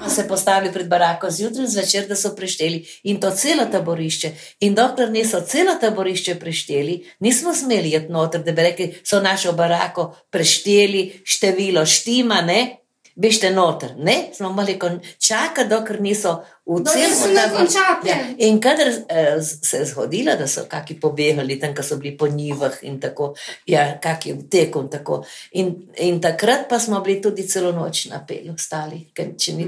Se 0.09 0.29
postavili 0.29 0.73
pred 0.73 0.89
barako 0.89 1.31
zjutraj, 1.31 1.67
zvečer, 1.67 2.09
da 2.09 2.17
so 2.17 2.35
prešteli 2.37 2.87
in 3.03 3.21
to 3.21 3.31
celo 3.31 3.67
taborišče. 3.73 4.31
In 4.61 4.75
dokler 4.75 5.11
niso 5.11 5.41
celo 5.41 5.75
taborišče 5.81 6.35
prešteli, 6.35 7.05
nismo 7.21 7.55
smeli 7.55 7.91
jeti 7.91 8.13
noter, 8.13 8.43
da 8.43 8.53
bi 8.53 8.63
rekli, 8.63 8.95
so 9.05 9.21
našo 9.21 9.53
barako 9.53 10.17
prešteli, 10.31 11.21
število 11.25 11.87
štima, 11.87 12.41
ne, 12.43 12.80
bešte 13.17 13.51
noter. 13.51 13.95
Ne, 13.99 14.31
smo 14.35 14.53
morali 14.53 14.79
čakati, 15.19 15.69
dokler 15.69 16.01
niso 16.01 16.41
v 16.67 16.85
celem 16.85 17.67
času. 17.67 18.07
Ja. 18.07 18.17
In 18.39 18.61
kadar 18.61 18.89
uh, 18.89 19.43
se 19.63 19.77
je 19.77 19.85
zgodilo, 19.85 20.37
da 20.37 20.47
so 20.47 20.65
kaki 20.69 21.01
pobegali 21.01 21.59
tam, 21.61 21.75
ko 21.75 21.83
so 21.83 21.97
bili 21.97 22.17
po 22.17 22.29
njivah 22.29 22.73
in 22.83 23.01
tako, 23.01 23.35
ja, 23.67 23.99
kaki 24.03 24.33
v 24.33 24.49
teku 24.51 24.81
in 24.81 24.91
tako. 24.91 25.25
In, 25.53 25.75
in 25.99 26.21
takrat 26.21 26.69
pa 26.69 26.79
smo 26.79 27.01
bili 27.01 27.21
tudi 27.23 27.49
celo 27.49 27.73
noč 27.73 28.07
na 28.11 28.23
pelu, 28.29 28.55
stali, 28.59 29.09
ker 29.15 29.35
ni, 29.57 29.67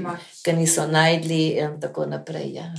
niso 0.55 0.87
najdli 0.87 1.41
in 1.59 1.79
tako 1.81 2.05
naprej. 2.05 2.53
Ja, 2.53 2.71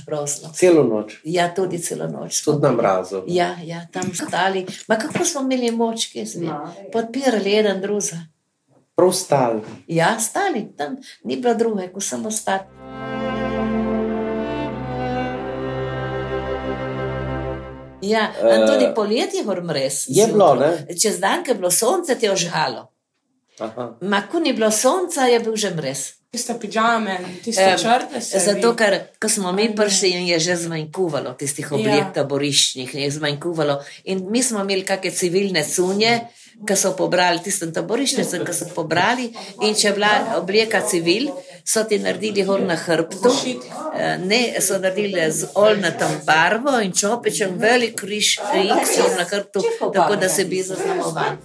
celo 0.53 0.83
noč. 0.83 1.19
Ja, 1.23 1.49
tudi 1.55 1.79
celo 1.79 2.07
noč. 2.07 2.41
Tudi 2.43 2.61
na 2.61 2.71
mrazu. 2.71 3.23
Ja, 3.27 3.55
ja, 3.63 3.85
tam 3.93 4.13
stali. 4.13 4.65
Ma 4.87 4.97
kako 4.97 5.25
smo 5.25 5.41
imeli 5.41 5.71
moč, 5.71 6.09
ki 6.11 6.25
smo 6.25 6.63
podpirali 6.93 7.59
eden 7.59 7.81
drugega. 7.81 8.34
Prav 8.95 9.11
stali. 9.11 9.61
Ja, 9.87 10.19
stali, 10.19 10.67
tam 10.77 10.95
ni 11.23 11.35
bilo 11.35 11.53
druge, 11.53 11.87
ko 11.87 11.99
samo 11.99 12.31
stali. 12.31 12.63
Ja, 18.01 18.31
uh, 18.43 18.73
tudi 18.73 18.87
poletje 18.95 19.39
je 19.39 19.73
res. 19.73 20.05
Je 20.07 20.27
bilo, 20.27 20.55
ne? 20.55 20.95
Čez 21.01 21.19
dan, 21.19 21.43
ko 21.43 21.51
je 21.51 21.55
bilo 21.55 21.71
sonce, 21.71 22.15
ti 22.15 22.25
je 22.25 22.31
ožgalo. 22.31 22.87
Ko 24.31 24.39
ni 24.39 24.53
bilo 24.53 24.71
sonca, 24.71 25.27
je 25.27 25.39
bil 25.39 25.55
že 25.55 25.73
res. 25.75 26.13
Tiste 26.31 26.55
pižame, 26.61 27.19
tiste 27.43 27.67
črte. 27.81 28.21
Zato, 28.21 28.73
ker 28.79 28.97
ko 29.19 29.27
smo 29.29 29.51
mi 29.51 29.75
prišli, 29.75 30.13
je 30.31 30.39
že 30.39 30.55
zmanjkuvalo 30.55 31.35
tistih 31.35 31.71
oblik 31.71 31.99
ja. 31.99 32.11
taboriščnih, 32.15 32.95
je 32.95 33.11
zmanjkuvalo. 33.11 33.79
In 34.03 34.23
mi 34.31 34.43
smo 34.43 34.63
imeli 34.63 34.87
kakšne 34.87 35.11
civilne 35.11 35.63
sunje. 35.67 36.15
Uh, 36.23 36.44
ki 36.67 36.75
so 36.79 36.93
pobrali 36.97 37.41
tistem 37.43 37.73
taboriščnicam, 37.75 38.45
ki 38.47 38.53
so 38.55 38.69
pobrali. 38.75 39.27
In 39.67 39.75
če 39.75 39.89
je 39.89 39.93
bila 39.97 40.11
obleka 40.39 40.81
civil, 40.87 41.29
so 41.65 41.83
ti 41.89 41.99
naredili 41.99 42.45
gor 42.47 42.63
na 42.63 42.77
hrbtu, 42.79 43.33
eh, 43.95 44.17
ne, 44.23 44.41
so 44.61 44.79
naredili 44.79 45.27
z 45.31 45.51
olnatom 45.55 46.21
barvo 46.25 46.79
in 46.79 46.93
čopičem 46.93 47.59
velik 47.59 47.99
križ, 47.99 48.37
X 48.81 48.97
na 49.17 49.25
hrbtu, 49.25 49.61
tako 49.93 50.15
da 50.15 50.29
se 50.29 50.45
bi 50.45 50.63
zaznamoval. 50.63 51.37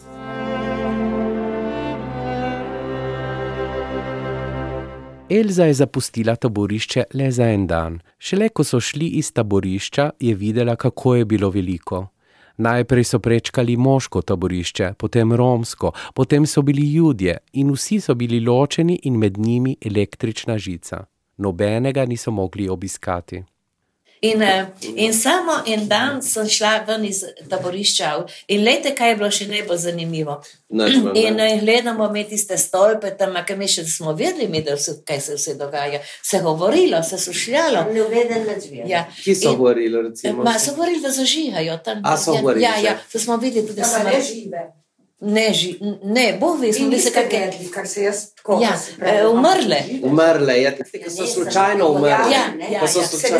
Elza 5.31 5.64
je 5.64 5.75
zapustila 5.75 6.35
taborišče 6.37 7.05
le 7.14 7.31
za 7.31 7.44
en 7.44 7.66
dan. 7.66 8.01
Šele 8.18 8.49
ko 8.49 8.64
so 8.64 8.81
šli 8.81 9.07
iz 9.20 9.33
taborišča, 9.33 10.11
je 10.20 10.35
videla, 10.35 10.75
kako 10.77 11.14
je 11.14 11.25
bilo 11.25 11.51
veliko. 11.51 12.09
Najprej 12.61 13.05
so 13.05 13.18
prečkali 13.18 13.77
moško 13.77 14.20
taborišče, 14.23 14.92
potem 14.99 15.33
romsko, 15.33 15.92
potem 16.14 16.46
so 16.46 16.62
bili 16.62 16.92
ljudje 16.92 17.38
in 17.53 17.70
vsi 17.73 18.01
so 18.01 18.14
bili 18.14 18.40
ločeni 18.40 18.99
in 19.03 19.16
med 19.16 19.38
njimi 19.38 19.77
električna 19.81 20.59
žica. 20.59 21.05
Nobenega 21.37 22.05
niso 22.05 22.31
mogli 22.31 22.68
obiskati. 22.68 23.42
In, 24.20 24.42
eh, 24.42 24.66
in 24.94 25.12
samo 25.14 25.52
en 25.66 25.88
dan 25.88 26.22
sem 26.22 26.48
šla 26.48 26.85
ven 26.87 27.04
iz 27.04 27.22
taborišča 27.48 28.26
in 28.48 28.64
lete, 28.64 28.92
kaj 28.94 29.09
je 29.09 29.16
bilo 29.16 29.30
še 29.30 29.46
najbolj 29.48 29.78
zanimivo. 29.80 30.35
Ne. 30.68 30.88
In 31.14 31.40
eh, 31.40 31.56
gledamo 31.61 32.11
mi 32.12 32.26
tiste 32.28 32.59
stolpe, 32.59 33.14
tam, 33.16 33.38
kaj 33.46 33.56
mi 33.56 33.68
še 33.68 33.87
smo 33.88 34.12
vedeli, 34.12 34.61
da 34.66 34.76
se, 34.76 34.98
kaj 35.09 35.20
se 35.20 35.38
vse 35.38 35.54
dogaja. 35.54 36.02
Se 36.22 36.37
je 36.37 36.42
govorilo, 36.42 37.02
se 37.02 37.14
je 37.14 37.22
sušljalo. 37.24 37.87
Ja. 38.87 39.06
Ki 39.24 39.35
so 39.35 39.54
govorili? 39.56 40.04
Ma, 40.37 40.59
so 40.59 40.76
govorili, 40.76 41.00
da 41.00 41.14
zažigajo 41.16 41.78
tam. 41.85 42.04
A 42.04 42.18
so 42.20 42.37
govorili? 42.37 42.64
Ja, 42.64 42.76
ja, 42.76 42.98
ja, 43.00 43.20
smo 43.24 43.40
videli 43.40 43.66
tudi 43.66 43.88
smrt. 43.88 44.76
Ne, 45.20 45.52
ži, 45.52 45.78
ne, 46.02 46.37
bo 46.40 46.54
vi 46.54 46.72
smo 46.72 46.98
se 46.98 47.11
kaj 47.12 47.50
kar 47.74 47.88
se 47.88 48.02
jaz 48.02 48.35
tako. 48.35 48.61
Ja, 48.62 48.70
e, 49.12 49.26
umrle. 49.26 49.83
Umrle, 50.02 50.62
ja, 50.62 50.70
ki 50.76 51.11
so 51.11 51.26
slučajno 51.26 51.88
umrle. 51.88 52.11
Ja, 52.11 52.24
ja, 52.26 52.80
ja, 52.80 52.88
so 52.88 53.02
slučajno 53.02 53.38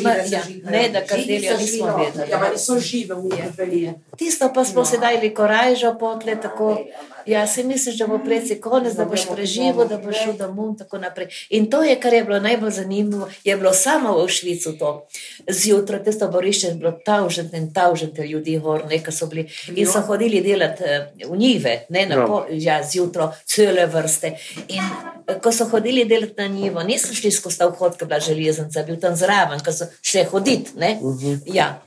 umrle. 0.00 0.24
Ja, 0.30 0.40
ne, 0.70 0.88
da 0.88 1.06
kar 1.06 1.18
delijo, 1.18 1.56
nismo 1.58 1.96
vedeli. 1.96 2.30
Ja, 2.30 2.38
ma 2.38 2.48
niso 2.48 2.78
žive 2.78 3.16
njih. 3.16 3.90
Tisto 4.16 4.52
pa 4.54 4.64
smo 4.64 4.80
no. 4.80 4.86
sedaj 4.86 5.20
li 5.20 5.34
korajžo 5.34 5.96
potle 6.00 6.40
tako. 6.40 6.70
Ja, 6.70 7.19
si 7.46 7.64
misliš, 7.64 7.98
da 7.98 8.06
bo 8.06 8.18
pleci 8.24 8.60
konec, 8.60 8.94
da 8.94 9.04
boš 9.04 9.26
preživel, 9.34 9.88
da 9.88 9.98
boš 9.98 10.16
šel 10.24 10.32
domov 10.38 10.68
in 10.68 10.76
tako 10.78 10.98
naprej. 10.98 11.28
In 11.50 11.70
to 11.70 11.82
je, 11.82 12.00
kar 12.00 12.14
je 12.14 12.24
bilo 12.24 12.40
najbolj 12.40 12.70
zanimivo, 12.70 13.28
je 13.44 13.56
bilo 13.56 13.72
samo 13.72 14.24
v 14.24 14.28
Švicu 14.28 14.78
to. 14.78 15.06
Zjutraj 15.48 16.04
te 16.04 16.18
taborišče 16.18 16.66
je 16.66 16.74
bilo 16.74 16.92
tavžente 17.04 17.56
in 17.56 17.72
tavžente 17.74 18.26
ljudi 18.26 18.58
gor, 18.58 18.84
nekaj 18.88 19.12
so 19.12 19.26
bili. 19.26 19.48
In 19.74 19.86
so 19.86 20.00
hodili 20.00 20.40
delati 20.40 20.84
eh, 20.86 21.10
v 21.28 21.36
njive, 21.36 21.84
ne 21.88 22.06
na 22.06 22.16
no. 22.16 22.44
ja, 22.50 22.82
zjutraj, 22.82 23.28
cele 23.44 23.86
vrste. 23.86 24.34
In 24.68 24.84
eh, 25.26 25.38
ko 25.42 25.52
so 25.52 25.64
hodili 25.64 26.04
delati 26.04 26.34
na 26.36 26.46
njivo, 26.46 26.82
niso 26.82 27.14
šli 27.14 27.30
skozi 27.30 27.58
ta 27.58 27.66
vhod, 27.66 27.96
ki 27.96 28.04
je 28.04 28.06
bila 28.06 28.20
železnica, 28.20 28.82
bil 28.82 29.00
tam 29.00 29.16
zraven, 29.16 29.60
ko 29.64 29.72
so 29.72 29.84
šli 30.02 30.24
hoditi, 30.24 30.70
uh 30.76 30.82
-huh. 30.82 31.38
ja, 31.46 31.82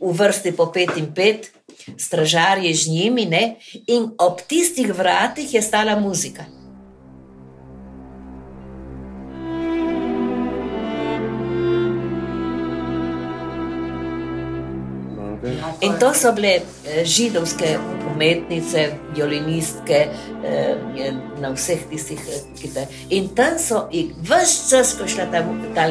v 0.00 0.12
vrsti 0.12 0.52
po 0.52 0.72
pet 0.72 0.90
in 0.96 1.14
pet 1.14 1.50
stražarje 1.96 2.74
z 2.74 2.88
njimi, 2.88 3.26
ne? 3.26 3.56
in 3.86 4.10
ob 4.18 4.40
tistih 4.48 4.94
vratih 4.94 5.54
je 5.54 5.62
stala 5.62 6.00
muzika. 6.00 6.44
In 15.80 15.92
to 16.00 16.14
so 16.14 16.32
bile 16.32 16.48
eh, 16.56 17.04
židovske 17.04 17.78
umetnice, 18.14 18.88
violinistke 19.14 19.98
eh, 20.44 21.12
na 21.40 21.52
vseh 21.54 21.84
tistih, 21.90 22.18
eh, 22.18 22.40
ki 22.60 22.70
te. 22.74 22.86
In 23.14 23.28
tam 23.34 23.58
so 23.62 23.86
jih 23.92 24.12
vse 24.18 24.68
čas, 24.70 24.94
ko 24.98 25.06
je 25.06 25.14
šla 25.14 25.28
ta, 25.32 25.44
ta 25.74 25.86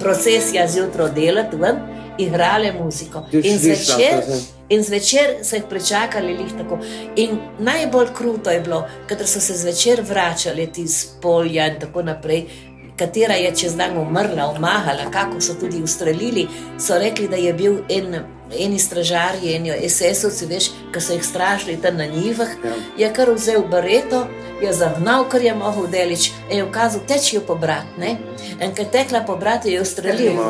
procesija 0.00 0.66
zjutraj 0.68 1.12
delati 1.14 1.56
ven, 1.60 1.80
igrale 2.18 2.72
muziko. 2.72 3.26
In 3.32 3.58
začeli 3.58 4.55
in 4.68 4.82
zvečer 4.82 5.36
so 5.42 5.56
jih 5.56 5.64
pričakali 5.70 6.36
lih 6.36 6.52
tako. 6.58 6.78
In 7.16 7.38
najbolj 7.58 8.08
kruto 8.14 8.50
je 8.50 8.60
bilo, 8.60 8.86
ker 9.08 9.26
so 9.26 9.40
se 9.40 9.54
zvečer 9.54 10.02
vračali 10.02 10.70
iz 10.76 11.06
polja 11.22 11.66
in 11.66 11.80
tako 11.80 12.02
naprej. 12.02 12.46
Katera 12.96 13.34
je 13.34 13.52
čez 13.56 13.76
dan 13.76 13.96
umrla, 13.98 14.46
omahala, 14.46 15.10
kako 15.12 15.40
so 15.40 15.54
tudi 15.54 15.82
ustrelili, 15.82 16.46
so 16.78 16.98
rekli, 16.98 17.28
da 17.28 17.36
je 17.36 17.52
bil 17.52 17.78
en 17.88 18.14
eni 18.58 18.78
stražarji, 18.78 19.54
eni 19.54 19.72
SS-ovci, 19.88 20.46
veš, 20.46 20.70
ki 20.94 21.00
so 21.00 21.12
jih 21.12 21.24
strašili 21.24 21.76
tam 21.82 21.96
na 21.96 22.06
njivah, 22.06 22.48
ja. 22.64 22.72
je 22.98 23.12
kar 23.12 23.30
vzel 23.34 23.66
bareto, 23.68 24.26
je 24.62 24.72
zagnal, 24.72 25.28
kar 25.28 25.42
je 25.42 25.54
mogel 25.54 25.86
delič, 25.86 26.30
in 26.50 26.56
je 26.56 26.64
ukazal, 26.64 27.00
tečijo 27.08 27.40
po 27.46 27.54
brat. 27.54 27.98
Ne? 27.98 28.16
In 28.60 28.74
ker 28.74 28.88
tekla 28.92 29.20
po 29.26 29.36
bratu, 29.36 29.68
je 29.68 29.82
ustrelil. 29.82 30.40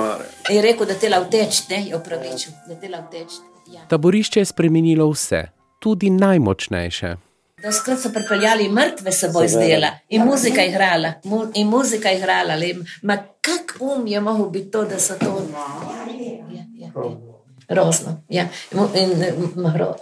In 0.48 0.56
je 0.56 0.62
rekel, 0.62 0.86
da 0.86 0.94
te 0.94 1.10
la 1.10 1.20
vteč, 1.24 1.66
ne, 1.68 1.82
je 1.88 1.96
upravičil, 1.96 2.52
da 2.68 2.80
te 2.80 2.88
la 2.88 3.02
vteč. 3.08 3.55
Ja. 3.72 3.86
Taborišče 3.88 4.40
je 4.40 4.44
spremenilo 4.44 5.10
vse, 5.10 5.42
tudi 5.78 6.10
najmočnejše. 6.10 7.16
Da 7.62 7.72
skrat 7.72 8.00
so 8.00 8.12
pripeljali 8.12 8.68
mrtve 8.68 9.12
seboj 9.12 9.48
zdela 9.48 9.88
in 10.08 10.24
muzika 10.24 10.60
je 10.60 10.68
igrala, 10.68 11.12
mu, 11.24 11.46
in 11.54 11.66
muzika 11.66 12.08
je 12.08 12.18
igrala, 12.18 12.54
le, 12.54 12.74
ma 13.02 13.16
kak 13.40 13.76
um 13.80 14.06
je 14.06 14.20
mogel 14.20 14.50
biti 14.50 14.70
to, 14.70 14.84
da 14.84 14.98
so 14.98 15.14
to. 15.18 15.42
Ja, 15.52 16.64
ja, 16.78 16.92
ja. 16.94 17.35
Grozno. 17.68 18.22
Ja. 18.28 18.48
In, 18.72 19.24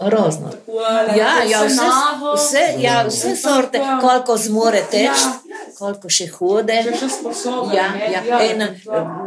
grozno. 0.00 0.50
Ja, 1.16 1.42
ja, 1.50 1.64
vse, 1.64 1.87
vse, 2.35 2.64
ja, 2.79 3.05
vse 3.09 3.37
sorte, 3.37 3.81
koliko 4.00 4.37
zmore 4.37 4.83
teči, 4.90 5.31
koliko 5.79 6.11
še 6.12 6.27
hode. 6.37 6.77
Ja, 7.72 7.87
ja. 8.12 8.42
In, 8.50 8.66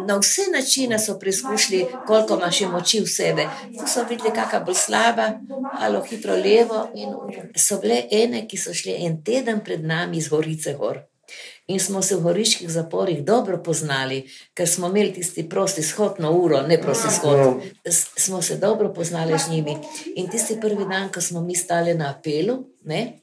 na 0.05 0.19
vse 0.21 0.51
načine 0.53 0.99
so 0.99 1.17
preizkušali, 1.19 1.85
koliko 2.07 2.37
imaš 2.37 2.61
moči 2.71 3.01
v 3.01 3.09
sebi. 3.09 3.47
Tu 3.79 3.89
so 3.89 4.05
videli, 4.09 4.35
kakšna 4.35 4.61
bo 4.65 4.73
slaba, 4.73 5.31
ali 5.79 6.01
hitro 6.09 6.37
levo. 6.37 6.85
In 6.93 7.17
so 7.57 7.81
bile 7.81 8.03
ene, 8.11 8.45
ki 8.47 8.57
so 8.57 8.73
šli 8.73 8.99
en 9.05 9.23
teden 9.23 9.65
pred 9.65 9.85
nami 9.85 10.21
iz 10.21 10.29
Gorice 10.29 10.77
gor. 10.77 11.01
In 11.67 11.79
smo 11.79 12.01
se 12.01 12.15
v 12.15 12.21
horiških 12.23 12.69
zaporih 12.71 13.23
dobro 13.25 13.57
poznali, 13.63 14.21
ker 14.55 14.69
smo 14.69 14.87
imeli 14.87 15.13
tisti 15.13 15.43
prosti 15.49 15.83
shod 15.83 16.19
na 16.19 16.29
uro, 16.31 16.61
ne 16.67 16.77
prosti 16.81 17.11
shod. 17.11 17.61
Smo 18.17 18.41
se 18.41 18.55
dobro 18.57 18.93
poznali 18.93 19.39
z 19.39 19.51
njimi. 19.51 19.77
In 20.15 20.29
tisti 20.29 20.57
prvi 20.61 20.85
dan, 20.89 21.09
ko 21.11 21.21
smo 21.21 21.41
mi 21.41 21.55
stali 21.55 21.93
na 21.93 22.13
apelu, 22.17 22.57
ne, 22.85 23.19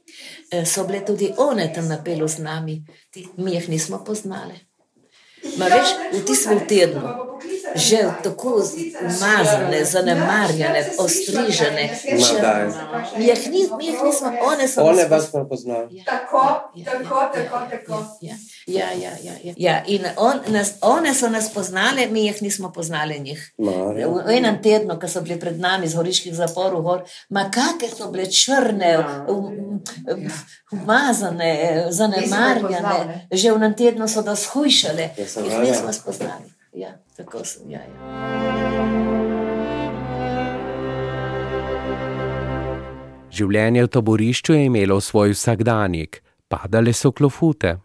eh, 0.51 0.67
so 0.67 0.85
bile 0.85 1.05
tudi 1.05 1.33
one 1.37 1.73
tam 1.75 1.89
na 1.89 1.99
apelu 2.01 2.29
z 2.29 2.39
nami, 2.39 2.85
mi 3.37 3.55
jih 3.55 3.69
nismo 3.69 4.05
poznali. 4.05 4.55
Ma 5.57 5.65
veš, 5.65 5.89
v 6.13 6.25
tistem 6.25 6.61
tednu, 6.69 7.01
že 7.75 7.99
tako 8.23 8.63
umazane, 9.01 9.85
zanemarjene, 9.85 10.91
ostrižene. 10.99 11.99
Mi 13.17 13.25
jih 13.87 13.99
nismo, 14.05 14.33
one 14.53 14.69
so 14.69 14.83
one 14.83 15.07
vas 15.09 15.33
prepoznali. 15.33 15.97
Ja. 15.97 16.05
Tako, 16.05 16.71
ja, 16.75 16.85
tako, 16.85 17.21
ja, 17.21 17.31
tako, 17.35 17.59
tako. 17.71 18.19
Ja, 18.21 18.35
ja, 18.67 18.93
ja, 18.93 19.11
ja, 19.23 19.33
ja. 19.45 19.55
ja, 19.57 19.83
in 19.87 20.07
on, 20.17 20.41
nas, 20.47 20.73
one 20.81 21.15
so 21.15 21.29
nas 21.29 21.53
poznale, 21.53 22.07
mi 22.07 22.27
jih 22.27 22.43
nismo 22.43 22.73
poznali 22.73 23.21
njih. 23.21 23.53
Marja. 23.59 24.09
V 24.09 24.31
enem 24.37 24.63
tednu, 24.63 24.99
ko 25.01 25.09
so 25.09 25.21
bili 25.21 25.41
pred 25.41 25.61
nami 25.61 25.87
iz 25.87 25.95
goriških 25.95 26.35
zaporov, 26.35 26.83
gor, 26.83 27.05
ma 27.29 27.51
kakšne 27.51 27.89
so 27.97 28.11
bile 28.11 28.27
črne, 28.31 28.99
umazane, 30.73 31.87
zanemarjene, 31.91 33.29
že 33.33 33.53
v 33.53 33.57
enem 33.57 33.75
tednu 33.75 34.09
so 34.09 34.23
nas 34.23 34.47
hujšale. 34.53 35.11
Ja, 35.19 35.25
jih 35.45 35.61
nismo 35.61 35.93
spoznali. 35.93 36.54
Ja, 36.75 36.89
tako 37.17 37.45
sem. 37.45 37.71
Ja, 37.71 37.79
ja. 37.79 39.15
Življenje 43.35 43.85
v 43.87 43.91
taborišču 43.95 44.57
je 44.57 44.65
imelo 44.67 44.99
svoj 45.03 45.35
vsakdanjik, 45.37 46.19
padale 46.51 46.95
so 46.95 47.13
klofute. 47.15 47.77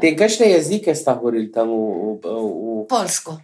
Te 0.00 0.14
kakšne 0.16 0.48
jezike 0.54 0.94
sta 0.96 1.14
govorili 1.20 1.50
tam 1.52 1.68
v, 1.68 2.16
v, 2.24 2.32
v... 2.40 2.80
Polsko. 2.88 3.36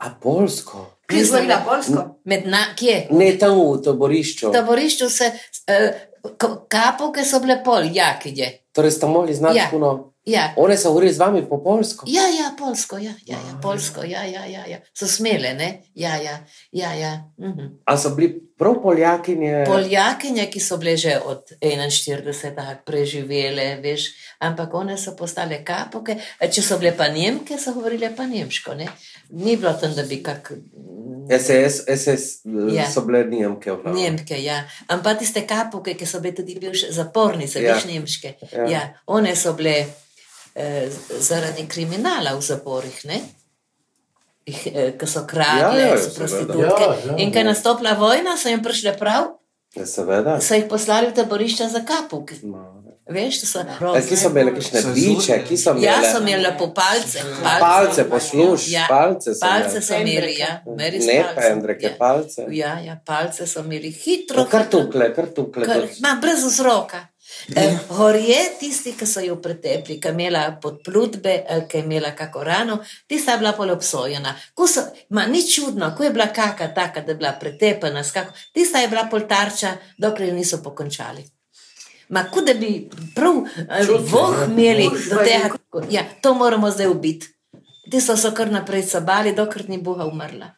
A 0.00 0.10
polsko? 0.22 0.86
Kje 1.08 1.24
je 1.24 1.42
bila 1.44 1.60
polsko? 1.66 2.04
Med 2.28 2.48
na, 2.48 2.64
kje? 2.78 3.08
Ne 3.12 3.32
tam 3.40 3.60
v 3.60 3.78
taborišču. 3.84 4.48
V 4.48 4.56
taborišču 4.56 5.08
se, 5.12 5.28
uh, 5.68 6.56
kapovke 6.68 7.24
so 7.28 7.40
bile 7.44 7.60
pol, 7.64 7.88
jakije. 7.92 8.52
Torej 8.72 8.96
ste 8.96 9.08
mogli 9.10 9.34
znati 9.36 9.58
Ja. 9.60 9.68
puno. 9.70 10.12
Ja. 10.28 10.52
One 10.56 10.76
so 10.76 10.88
govorili 10.92 11.12
z 11.12 11.18
vami 11.18 11.42
po 11.48 11.58
polsko. 11.64 12.04
Ja, 12.08 12.22
ja, 12.28 12.52
polsko, 12.58 12.98
ja, 12.98 13.12
ja, 13.26 13.36
ja, 13.36 13.58
polsko, 13.62 14.02
ja, 14.04 14.24
ja, 14.24 14.44
ja, 14.46 14.66
ja. 14.66 14.78
So 14.92 15.06
smele, 15.08 15.54
ne? 15.54 15.82
Ja, 15.94 16.16
ja, 16.16 16.38
ja. 16.72 16.92
ja. 16.94 17.12
Mhm. 17.40 17.80
A 17.84 17.96
so 17.96 18.10
bili 18.10 18.28
prav 18.58 18.74
poljakinje? 18.82 19.64
Poljakinje, 19.66 20.46
ki 20.50 20.60
so 20.60 20.76
bile 20.76 20.96
že 20.96 21.16
od 21.24 21.52
41. 21.60 22.76
preživele, 22.84 23.78
veš, 23.82 24.08
ampak 24.38 24.74
one 24.74 24.96
so 24.98 25.16
postale 25.16 25.62
kapoke. 25.64 26.18
Če 26.50 26.62
so 26.62 26.78
bile 26.78 26.92
pa 26.96 27.08
Nemke, 27.08 27.56
so 27.58 27.72
govorile 27.72 28.10
pa 28.16 28.26
nemško. 28.26 28.74
Ne? 28.74 28.88
Ni 29.30 29.56
bilo 29.56 29.72
tam, 29.80 29.94
da 29.94 30.02
bi 30.02 30.20
kak. 30.22 30.52
SS, 31.30 31.84
SS 31.88 32.24
Ja. 32.44 32.82
ja. 32.82 32.90
so 32.90 33.00
bile 33.06 33.24
Nemke. 33.24 33.72
v 33.72 33.82
glavnem. 33.82 34.02
Nemke, 34.02 34.36
ja. 34.42 34.60
Ampak 34.88 35.18
tiste 35.18 35.46
kapoke, 35.46 35.94
ki 35.94 36.06
so 36.06 36.20
bile 36.20 36.34
tudi 36.34 36.58
bivše 36.60 36.92
zapornice, 36.92 37.62
Ja. 37.62 37.74
veš, 37.74 37.84
nemške. 37.84 38.34
Ja. 38.52 38.68
Ja, 38.68 38.82
one 39.06 39.36
so 39.36 39.52
bile 39.52 39.86
eh, 40.58 40.88
zaradi 41.20 41.66
kriminala 41.68 42.34
v 42.34 42.42
zaporih, 42.42 43.04
ne? 43.04 43.20
Ih, 44.48 44.62
eh, 44.66 44.92
Ki 44.98 45.06
so 45.06 45.24
kradle, 45.28 45.80
Ja, 45.80 45.94
ja, 45.94 46.10
prostitutke. 46.16 46.82
Ja, 46.82 46.96
ja, 47.06 47.16
In 47.16 47.32
ko 47.32 47.38
je 47.38 47.44
ja. 47.44 47.50
nastopila 47.50 47.92
vojna, 47.94 48.36
so 48.36 48.48
jim 48.48 48.62
prišle 48.62 48.96
prav, 48.98 49.38
Ja, 49.76 49.86
seveda. 49.86 50.40
so 50.40 50.54
jih 50.54 50.64
poslali 50.68 51.10
v 51.10 51.14
taborišča 51.14 51.68
za 51.68 51.84
kapuke. 51.84 52.34
No. 52.42 52.78
Veš, 53.08 53.40
to 53.40 53.46
so 53.46 53.60
A, 53.60 54.00
ki 54.04 54.16
so 54.20 54.28
imeli 54.28 54.52
kakšne 54.52 54.80
biče, 54.92 55.36
ki 55.48 55.56
so 55.56 55.72
imeli. 55.72 55.86
Ja, 55.86 55.96
so 56.04 56.20
imeli 56.20 56.50
po 56.58 56.66
palce. 56.76 57.22
Palce, 57.60 58.04
posluš, 58.04 58.66
ja. 58.68 58.84
palce 58.88 59.32
so 59.34 59.40
Palce 59.46 59.80
so 59.80 59.96
imeli, 59.96 60.34
ja. 60.38 60.60
Ne 60.66 60.90
pendreke, 61.36 61.86
ja. 61.86 61.94
palce. 61.98 62.44
Ja, 62.52 62.74
ja, 62.84 62.98
palce 63.04 63.46
so 63.46 63.64
imeli 63.64 63.90
hitro. 63.90 64.42
No, 64.42 64.44
kar 64.44 64.68
tukle, 64.68 65.08
kar 65.16 65.30
tukle. 65.32 65.64
Kar, 65.64 65.86
ma, 66.04 66.18
brez 66.20 66.44
vzroka. 66.44 67.00
Eh, 67.56 67.78
Gorje, 67.88 68.38
tisti, 68.60 68.92
ki 68.98 69.06
so 69.06 69.22
jo 69.24 69.36
pretepli, 69.42 69.98
ki 70.00 70.08
je 70.08 70.14
imela 70.14 70.42
podplutbe 70.62 71.34
ali 71.48 71.64
ki 71.68 71.78
je 71.78 71.84
imela 71.84 72.10
kako 72.16 72.44
rano, 72.44 72.78
tista 73.06 73.32
je 73.32 73.38
bila 73.38 73.52
pol 73.52 73.70
obsojena. 73.70 74.34
Ko 74.54 74.66
So, 74.66 74.84
ma, 75.10 75.26
ni 75.26 75.42
čudno, 75.48 75.94
ko 75.96 76.04
je 76.04 76.10
bila 76.10 76.26
kaka 76.26 76.68
taka, 76.74 77.00
da 77.00 77.12
je 77.12 77.16
bila 77.16 77.32
pretepena, 77.40 78.04
skako, 78.04 78.32
tista 78.52 78.78
je 78.78 78.88
bila 78.88 79.08
pol 79.10 79.24
tarča, 79.28 79.76
dokler 79.98 80.28
jo 80.28 80.34
niso 80.34 80.62
pokončali. 80.62 81.24
Ma, 82.08 82.24
kot 82.32 82.46
da 82.46 82.54
bi 82.54 82.88
prav 83.14 83.42
eh, 83.68 83.88
voh 84.10 84.44
imeli 84.48 84.88
do 85.10 85.24
tega, 85.24 85.50
ja, 85.90 86.04
to 86.22 86.34
moramo 86.34 86.70
zdaj 86.70 86.86
ubiti. 86.86 87.34
Ti 87.90 88.00
so 88.00 88.16
kar 88.36 88.50
naprej 88.52 88.82
sabali, 88.82 89.32
dokler 89.32 89.68
ni 89.68 89.78
Boga 89.78 90.04
umrla. 90.04 90.52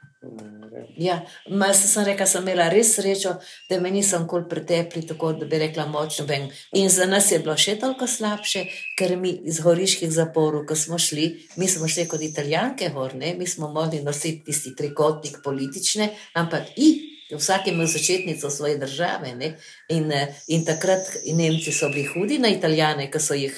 Ja, 0.97 1.21
ma, 1.49 1.73
se 1.75 1.89
sem 1.89 2.05
rekla, 2.05 2.27
sem 2.27 2.43
imela 2.43 2.69
res 2.73 2.95
srečo, 2.97 3.35
da 3.71 3.81
me 3.81 3.91
nisem 3.91 4.27
kol 4.31 4.47
pretepli, 4.51 5.03
tako 5.07 5.33
da 5.39 5.49
bi 5.51 5.61
rekla 5.63 5.87
močno. 5.91 6.27
Ben. 6.27 6.49
In 6.77 6.89
za 6.91 7.07
nas 7.11 7.31
je 7.33 7.39
bilo 7.43 7.57
še 7.59 7.77
toliko 7.81 8.09
slabše, 8.11 8.65
ker 8.99 9.17
mi 9.21 9.33
iz 9.49 9.61
goriških 9.65 10.11
zaporov, 10.13 10.67
ko 10.69 10.77
smo 10.77 10.99
šli, 10.99 11.29
mi 11.61 11.69
smo 11.69 11.89
šli 11.89 12.07
kot 12.11 12.25
italijanke 12.25 12.91
gor, 12.95 13.15
ne? 13.15 13.35
mi 13.39 13.47
smo 13.47 13.71
mogli 13.73 14.03
nositi 14.05 14.45
tisti 14.51 14.75
trikotnik 14.77 15.41
politične, 15.45 16.13
ampak 16.35 16.77
i. 16.77 16.91
Vsak 17.31 17.69
imel 17.71 17.87
začetnico 17.87 18.49
svoje 18.51 18.75
države. 18.79 19.37
Ne? 19.39 19.53
In, 19.95 20.09
eh, 20.13 20.33
in 20.51 20.65
takrat 20.67 21.13
Nemci 21.31 21.71
so 21.71 21.87
bili 21.89 22.09
hudi 22.11 22.41
na 22.43 22.51
Italijane, 22.51 23.07
ki 23.07 23.21
so 23.23 23.37
jih 23.39 23.55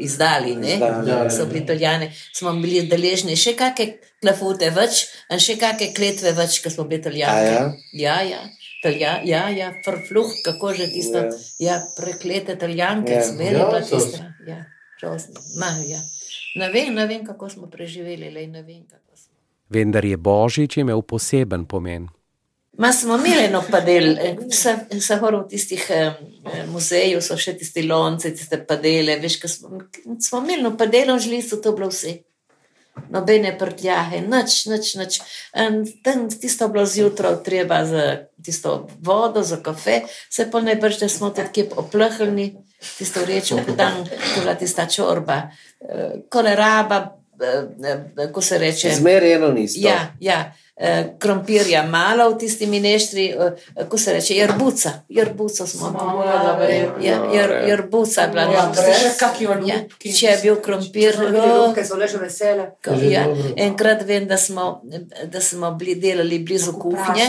izdali. 0.00 0.56
ne. 0.56 0.74
Izdali, 0.74 1.10
ja, 1.10 1.30
So 1.30 1.42
ja. 1.42 1.44
bili 1.44 1.60
Italijani, 1.64 2.10
smo 2.34 2.52
bili 2.52 2.82
deležni 2.88 3.36
še 3.36 3.52
kakšne 3.56 3.98
klafute 4.22 4.70
več, 4.70 5.06
in 5.30 5.38
še 5.38 5.58
kakšne 5.60 5.92
kletve 5.94 6.32
več, 6.32 6.60
ker 6.62 6.72
smo 6.72 6.84
bili 6.84 7.00
Italijani. 7.00 7.56
A 7.56 7.72
Ja, 7.92 8.22
ja. 8.22 8.40
Talja, 8.82 9.20
ja, 9.24 9.48
ja, 9.50 9.72
frfluh, 9.84 10.30
kako 10.44 10.72
že 10.74 10.86
tisto, 10.86 11.18
Ja. 11.18 11.30
ja, 11.58 11.76
preklete 11.96 12.52
italijanke, 12.54 13.12
Ja. 13.12 13.18
ja. 13.18 13.24
zmeri 13.26 13.58
Ja, 13.58 13.66
pa 13.70 13.80
tisto. 13.80 14.18
Ja, 14.46 14.64
grozno. 15.00 15.40
Ma, 15.58 15.66
ja. 15.86 15.98
Ne 16.56 16.70
vem, 16.70 16.94
ne 16.94 17.06
vem, 17.06 17.24
kako 17.26 17.48
smo 17.48 17.66
preživeli, 17.66 18.30
le 18.30 18.46
ne 18.46 18.62
vem, 18.62 18.86
kako 18.86 19.16
smo. 19.16 19.34
Vendar 19.68 20.04
je 20.04 20.16
Božič 20.16 20.76
imel 20.76 21.02
poseben 21.02 21.64
pomen. 21.66 22.08
Ma 22.78 22.92
smo 22.92 23.16
imeli 23.18 23.48
eno 23.48 23.62
padel, 23.70 24.12
vse, 24.46 24.74
v 24.90 25.40
tistih 25.50 25.82
muzejih 26.70 27.18
so 27.24 27.34
še 27.34 27.56
tisti 27.58 27.82
lonci, 27.82 28.30
tiste 28.38 28.60
padele, 28.66 29.18
veš, 29.18 29.40
ko 29.42 29.50
smo, 29.50 29.82
smo 30.22 30.42
imeli 30.44 30.62
eno 30.62 30.76
padelo, 30.78 31.18
žili 31.18 31.42
so 31.42 31.58
to 31.62 31.74
bilo 31.74 31.90
vse. 31.90 32.20
nobene 33.10 33.52
prtljahe, 33.58 34.20
nič, 34.66 34.66
nič. 34.98 35.20
In 35.54 35.84
tam 36.02 36.26
tisto 36.30 36.68
bilo 36.68 36.86
zjutraj, 36.86 37.42
treba 37.44 37.84
za 37.86 38.26
tisto 38.42 38.88
vodo, 39.00 39.42
za 39.42 39.60
kafe, 39.62 40.02
se 40.30 40.48
pa 40.50 40.60
najbrž, 40.60 40.98
da 40.98 41.08
smo 41.08 41.32
kje 41.52 41.68
oplahljeni, 41.76 42.54
tisto 42.98 43.24
reče, 43.24 43.62
dan, 43.76 44.04
ko 44.04 44.40
je 44.40 44.40
bila 44.40 44.54
tista 44.54 44.86
čorba, 44.86 45.50
eh, 45.80 46.20
koleraba, 46.30 47.18
eh, 47.42 47.98
eh, 48.18 48.32
ko 48.32 48.40
se 48.40 48.58
reče. 48.58 48.90
Zmerjeno 48.94 49.48
nisi. 49.52 49.80
Ja, 49.80 50.14
ja. 50.20 50.52
Krompirja 51.18 51.82
malo 51.82 52.28
v 52.30 52.36
tisti 52.38 52.66
mineštri, 52.66 53.34
ko 53.88 53.98
se 53.98 54.12
reče, 54.12 54.34
jerbuca. 54.34 54.90
Jerbuca 55.08 55.66
smo 55.66 55.88
imeli. 55.88 57.06
Ja, 57.06 57.24
jer, 57.34 57.50
jerbuca 57.68 58.20
je 58.20 58.28
bila 58.28 58.44
dobra. 58.44 58.84
Ja, 59.66 59.80
če 59.98 60.26
je 60.26 60.36
bil 60.42 60.60
krompir, 60.62 61.18
ki 61.74 61.84
so 61.84 61.98
leže 61.98 62.22
vesele. 62.22 62.68
Ja, 63.10 63.26
enkrat 63.56 64.06
vem, 64.06 64.28
da 64.30 64.38
smo, 64.38 64.68
da 65.24 65.40
smo 65.40 65.72
bili 65.74 65.98
delali 65.98 66.38
blizu 66.38 66.78
kuhinje. 66.78 67.26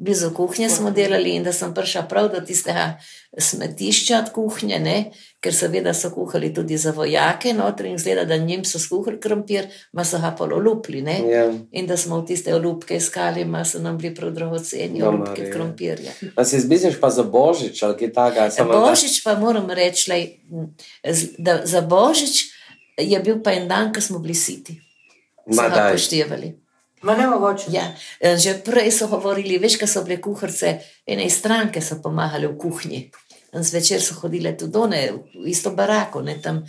Blizu 0.00 0.30
kuhinje 0.32 0.70
smo 0.72 0.90
delali 0.90 1.34
in 1.36 1.42
da 1.44 1.52
sem 1.52 1.74
prišla 1.74 2.02
prav 2.08 2.30
do 2.32 2.40
tistega 2.40 2.94
smetišča 3.38 4.18
od 4.18 4.30
kuhinje, 4.32 4.78
ne? 4.80 5.10
ker 5.40 5.54
seveda 5.54 5.92
so 5.94 6.10
kuhali 6.10 6.54
tudi 6.54 6.76
za 6.76 6.90
vojake 6.92 7.52
noter 7.52 7.86
in 7.86 7.98
zgleda, 7.98 8.24
da 8.24 8.36
njim 8.36 8.64
so 8.64 8.78
skuhali 8.78 9.20
krompir, 9.20 9.66
ma 9.92 10.04
so 10.04 10.18
ga 10.18 10.30
pol 10.38 10.52
olupli. 10.52 11.04
Ja. 11.04 11.52
In 11.72 11.86
da 11.86 11.96
smo 11.96 12.20
v 12.20 12.26
tiste 12.26 12.54
olupke 12.54 12.96
iskali, 12.96 13.44
ma 13.44 13.64
so 13.64 13.78
nam 13.78 13.98
bili 13.98 14.14
prav 14.14 14.30
dragoceni 14.30 15.02
olupke 15.02 15.30
Marija. 15.30 15.52
krompirja. 15.52 16.12
A 16.36 16.44
se 16.44 16.60
zmisliš 16.60 17.00
pa 17.00 17.10
za 17.10 17.22
božič 17.22 17.82
ali 17.82 17.96
kaj 17.96 18.12
takega? 18.12 18.48
Da- 18.56 18.64
Božič 18.64 19.22
pa 19.24 19.34
moram 19.34 19.70
reči, 19.70 20.10
lej, 20.10 20.26
da 21.38 21.60
za 21.64 21.80
Božič 21.80 22.44
je 22.98 23.20
bil 23.20 23.42
pa 23.42 23.52
en 23.52 23.68
dan, 23.68 23.92
ko 23.94 24.00
smo 24.00 24.18
bili 24.18 24.34
siti. 24.34 24.80
Ma 25.46 25.54
So 25.54 25.68
ga 25.70 25.88
poštevali. 25.92 26.59
Ma 27.02 27.16
ne 27.16 27.26
mogoče. 27.26 27.72
Ja, 27.72 27.94
eh, 28.20 28.36
že 28.36 28.58
prej 28.64 28.92
so 28.92 29.08
govorili, 29.08 29.58
veš, 29.58 29.78
kaj 29.80 29.88
so 29.88 30.04
bile 30.04 30.20
kuharice, 30.20 30.78
ene 31.06 31.26
iz 31.26 31.38
stranke 31.38 31.80
so 31.80 32.00
pomagale 32.02 32.48
v 32.48 32.58
kuhinji. 32.58 33.10
In 33.52 33.64
zvečer 33.66 33.98
so 33.98 34.14
hodile 34.14 34.52
tudi 34.54 34.78
one, 34.78 34.98
v 35.34 35.48
isto 35.50 35.72
barako. 35.74 36.22
Ne, 36.22 36.36
tam. 36.42 36.60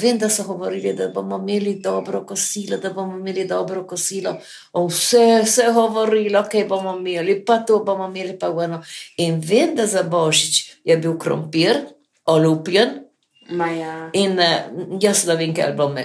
Vem, 0.00 0.18
da 0.18 0.30
so 0.32 0.46
govorili, 0.48 0.94
da 0.96 1.10
bomo 1.12 1.36
imeli 1.36 1.74
dobro 1.80 2.22
kosilo, 2.24 2.78
da 2.80 2.90
bomo 2.90 3.18
imeli 3.18 3.44
dobro 3.44 3.84
kosilo. 3.86 4.38
O, 4.72 4.86
vse 4.86 5.44
se 5.46 5.62
je 5.62 5.72
govorilo, 5.72 6.44
kaj 6.50 6.64
bomo 6.68 6.96
imeli, 6.96 7.44
pa 7.44 7.58
to 7.58 7.82
bomo 7.84 8.08
imeli, 8.08 8.38
pa 8.38 8.48
ono. 8.48 8.80
In 9.16 9.40
vem, 9.44 9.74
da 9.76 9.86
za 9.86 10.02
božič 10.02 10.78
je 10.84 10.96
bil 10.96 11.18
krompir, 11.18 11.84
olupljen, 12.24 13.02
Ma 13.50 13.66
ja. 13.70 14.08
In 14.12 14.38
uh, 14.38 14.98
jaz 15.02 15.24
ne 15.26 15.34
vem, 15.36 15.52
ker, 15.54 15.72
me, 15.90 16.04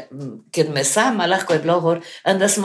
ker 0.53 0.69
me 0.73 0.83
sama 0.83 1.27
lahko 1.29 1.53
je 1.53 1.61
bilo 1.61 1.79
gor. 1.81 1.99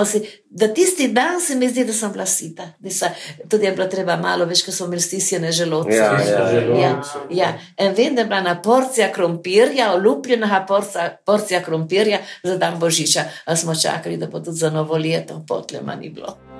Si, 0.08 0.20
da 0.50 0.68
tisti 0.74 1.08
dan 1.12 1.40
se 1.40 1.54
mi 1.54 1.68
zdi, 1.68 1.84
da 1.84 1.92
sem 1.92 2.12
bila 2.12 2.26
sita. 2.26 2.70
Da 2.80 2.90
se, 2.90 3.10
tudi 3.48 3.66
je 3.66 3.72
bilo 3.76 3.86
treba 3.92 4.16
malo 4.16 4.46
več, 4.48 4.64
ker 4.64 4.74
smo 4.74 4.88
imeli 4.88 5.04
stisnjene 5.04 5.52
želodce. 5.52 5.96
Ja, 5.96 6.12
ja, 6.20 6.46
ja. 6.50 6.78
ja, 6.80 6.92
ja. 7.30 7.50
In 7.84 7.96
vem, 7.98 8.16
da 8.16 8.24
je 8.24 8.30
bila 8.30 8.40
na 8.40 8.56
porcija 8.62 9.10
krompirja, 9.12 9.92
olupljenega 9.94 10.64
porcija, 10.68 11.10
porcija 11.26 11.60
krompirja 11.62 12.22
za 12.42 12.56
dan 12.58 12.80
božiča. 12.80 13.28
A 13.44 13.56
smo 13.56 13.76
čakali, 13.76 14.16
da 14.16 14.26
bo 14.26 14.40
tudi 14.40 14.58
za 14.58 14.70
novo 14.70 14.96
leto, 14.98 15.44
potlema 15.48 15.94
ni 15.94 16.10
bilo. 16.10 16.51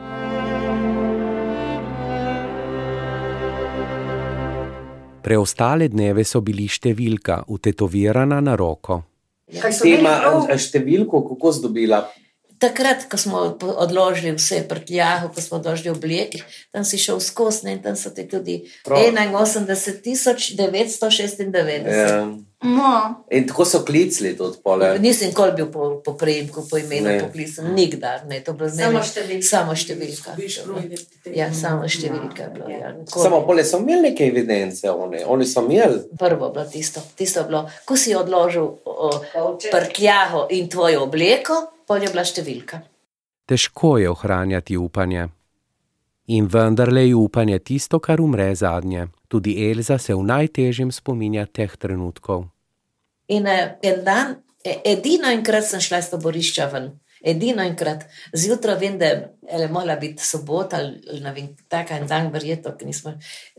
Preostale 5.33 5.89
dneve 5.89 6.27
so 6.29 6.45
bili 6.45 6.67
številka, 6.69 7.49
utetovirana 7.49 8.37
na 8.45 8.53
roko. 8.53 9.01
Kaj 9.49 9.73
so 9.73 9.81
Ti 9.87 9.95
imeli 9.95 10.05
ima 10.05 10.13
prav? 10.21 10.45
številko, 10.61 11.25
kako 11.31 11.53
zdobila? 11.57 12.05
Takrat, 12.61 13.09
ko 13.09 13.17
smo 13.17 13.57
odložili 13.81 14.37
vse 14.37 14.69
prtljago, 14.69 15.33
ko 15.33 15.41
smo 15.41 15.57
odložili 15.57 15.89
obleke, 15.95 16.45
tam 16.69 16.85
si 16.85 17.01
šel 17.01 17.17
skozi 17.25 17.73
in 17.73 17.81
tam 17.81 17.97
so 17.97 18.13
ti 18.13 18.29
tudi 18.29 18.69
Prav. 18.85 19.09
81.996. 19.09 21.89
Ja. 21.89 22.29
No. 22.63 23.25
In 23.31 23.47
tako 23.47 23.65
so 23.65 23.81
klicali 23.85 24.37
tudi 24.37 24.59
pole. 24.65 24.99
Nisem 24.99 25.29
nikoli 25.29 25.53
bil 25.57 25.67
po, 25.67 26.03
po 26.05 26.13
prejemku, 26.15 26.63
po 26.71 26.79
imenu 26.79 27.09
Ne. 27.09 27.19
poklican, 27.21 27.75
nikdar. 27.75 28.23
Ne, 28.27 28.41
to 28.41 28.53
je 28.53 28.57
bilo 28.57 28.71
Samo 28.71 29.03
številka. 29.03 29.43
Samo 29.43 29.75
številka. 29.75 30.37
Ja, 31.35 31.49
samo 31.53 31.89
številka 31.91 32.43
je 32.43 32.51
bilo. 32.55 32.71
Ja, 32.71 32.93
nikoli. 32.93 33.25
Samo 33.25 33.43
pole 33.47 33.65
so 33.65 33.83
imeli 33.83 34.13
neke 34.13 34.27
evidence, 34.31 34.87
oni, 34.91 35.25
oni 35.27 35.47
so 35.47 35.65
imeli. 35.67 36.05
Prvo 36.19 36.47
je 36.47 36.53
bilo 36.53 36.65
tisto, 36.71 37.03
tisto 37.19 37.43
bilo, 37.51 37.67
ko 37.85 37.97
si 37.97 38.15
odložil 38.15 38.63
o, 38.85 39.11
prtljago 39.67 40.47
in 40.51 40.71
tvojo 40.71 41.03
obleko, 41.09 41.59
pol 41.87 41.99
je 42.07 42.15
bila 42.15 42.23
številka. 42.23 42.83
Težko 43.51 43.97
je 43.99 44.11
ohranjati 44.11 44.79
upanje. 44.79 45.29
In 46.31 46.47
vendarle 46.47 47.09
je 47.09 47.19
upanje 47.19 47.59
tisto, 47.59 47.99
kar 47.99 48.21
umre 48.23 48.55
zadnje. 48.55 49.09
Tudi 49.29 49.57
Elza 49.67 49.99
se 49.99 50.15
v 50.15 50.23
najtežjem 50.23 50.93
spominja 50.95 51.47
teh 51.51 51.75
trenutkov. 51.77 52.52
In 53.33 53.47
eh, 53.47 53.75
en 53.91 54.05
dan, 54.05 54.37
e- 54.65 54.81
edino 54.93 55.31
enkrat 55.31 55.67
sem 55.69 55.81
šla 55.81 56.03
iz 56.03 56.11
taborišča 56.13 56.69
ven. 56.73 56.93
Edino 57.23 57.63
enkrat, 57.63 58.05
zjutraj 58.33 58.79
vem, 58.81 58.99
da 58.99 59.07
je 59.07 59.69
mogla 59.69 59.97
biti 59.97 60.25
sobota 60.25 60.77
ali 60.77 61.21
ne 61.21 61.33
vem, 61.33 61.49
taka 61.69 61.97
en 61.99 62.07
dan, 62.07 62.31
verjetno, 62.33 62.75
ker 62.79 62.87
nismo. 62.87 63.13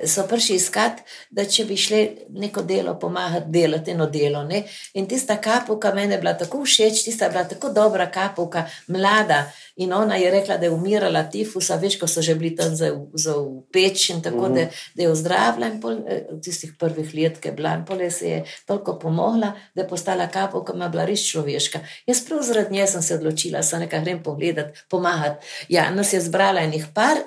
So 0.05 0.25
prišli 0.27 0.55
iskat, 0.55 1.03
da 1.31 1.45
če 1.45 1.65
bi 1.69 1.77
šli 1.77 2.01
neko 2.29 2.63
delo 2.67 2.95
pomagati, 2.99 3.51
delati 3.51 3.91
eno 3.91 4.07
delo. 4.11 4.43
Ne? 4.47 4.63
In 4.93 5.07
tista 5.07 5.37
kapuka 5.41 5.93
meni 5.93 6.15
je 6.15 6.21
bila 6.23 6.33
tako 6.39 6.63
všeč, 6.63 7.03
tista 7.05 7.25
je 7.25 7.31
bila 7.35 7.43
tako 7.43 7.69
dobra 7.75 8.09
kapuka, 8.11 8.65
mlada. 8.87 9.43
In 9.75 9.93
ona 9.93 10.15
je 10.15 10.31
rekla, 10.31 10.57
da 10.57 10.65
je 10.65 10.71
umirala 10.71 11.23
tifusa, 11.29 11.75
veš, 11.81 11.97
ko 11.99 12.07
so 12.07 12.21
že 12.21 12.35
bili 12.35 12.55
tam 12.55 12.75
za, 12.75 12.91
za 13.13 13.35
peč 13.73 14.09
in 14.09 14.21
tako, 14.21 14.49
mm. 14.49 14.55
da, 14.55 14.65
da 14.95 15.03
je 15.03 15.11
ozdravila 15.11 15.67
in 15.67 15.79
pol, 15.81 15.99
eh, 16.07 16.27
v 16.31 16.39
tistih 16.45 16.75
prvih 16.79 17.13
let, 17.17 17.39
ki 17.41 17.49
je 17.49 17.55
bila 17.57 17.75
in 17.77 17.85
pol 17.85 18.01
je 18.01 18.11
se 18.11 18.29
je 18.29 18.43
toliko 18.65 18.99
pomogla, 18.99 19.53
da 19.75 19.81
je 19.81 19.87
postala 19.87 20.27
kapuka, 20.27 20.73
ima 20.73 20.89
bila 20.89 21.05
res 21.05 21.25
človeška. 21.27 21.79
Jaz 22.07 22.23
prav 22.25 22.43
zaradi 22.45 22.77
nje 22.77 22.87
sem 22.87 23.01
se 23.01 23.15
odločila, 23.15 23.52
sem 23.61 23.83
nekaj 23.83 24.01
grem 24.01 24.23
pogledat, 24.23 24.83
pomagati. 24.89 25.45
Ja, 25.69 25.89
nas 25.91 26.13
je 26.13 26.21
zbrala 26.21 26.65
enih 26.65 26.87
par 26.95 27.21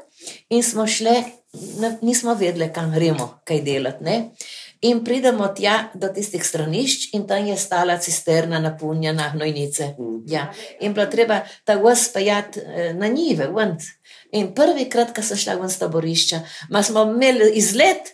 in 0.51 0.63
smo 0.63 0.87
šli, 0.87 1.23
nismo 2.03 2.35
vedeli, 2.35 2.73
kam 2.75 2.93
gremo, 2.93 3.39
kaj 3.45 3.63
delati. 3.63 4.05
Ne? 4.05 4.17
In 4.81 5.05
pridemo 5.05 5.47
tja 5.57 5.77
do 5.95 6.09
tistih 6.13 6.45
stranišč, 6.45 7.09
in 7.17 7.25
tam 7.27 7.47
je 7.47 7.57
stala 7.57 7.97
cisterna, 7.99 8.59
napolnjena 8.61 9.31
gnojnice. 9.35 9.95
Ja. 10.29 10.51
In 10.81 10.95
bilo 10.95 11.07
treba 11.11 11.41
ta 11.65 11.79
vas 11.81 12.09
pejati 12.13 12.61
eh, 12.61 12.93
na 12.95 13.09
njive, 13.09 13.49
ven. 13.57 13.77
In 14.33 14.53
prvi 14.55 14.89
krat, 14.91 15.15
ko 15.17 15.23
sem 15.23 15.39
šla 15.41 15.57
ven 15.61 15.73
z 15.73 15.81
taborišča, 15.81 16.43
ma 16.71 16.83
smo 16.83 17.07
imeli 17.09 17.51
izlet. 17.57 18.13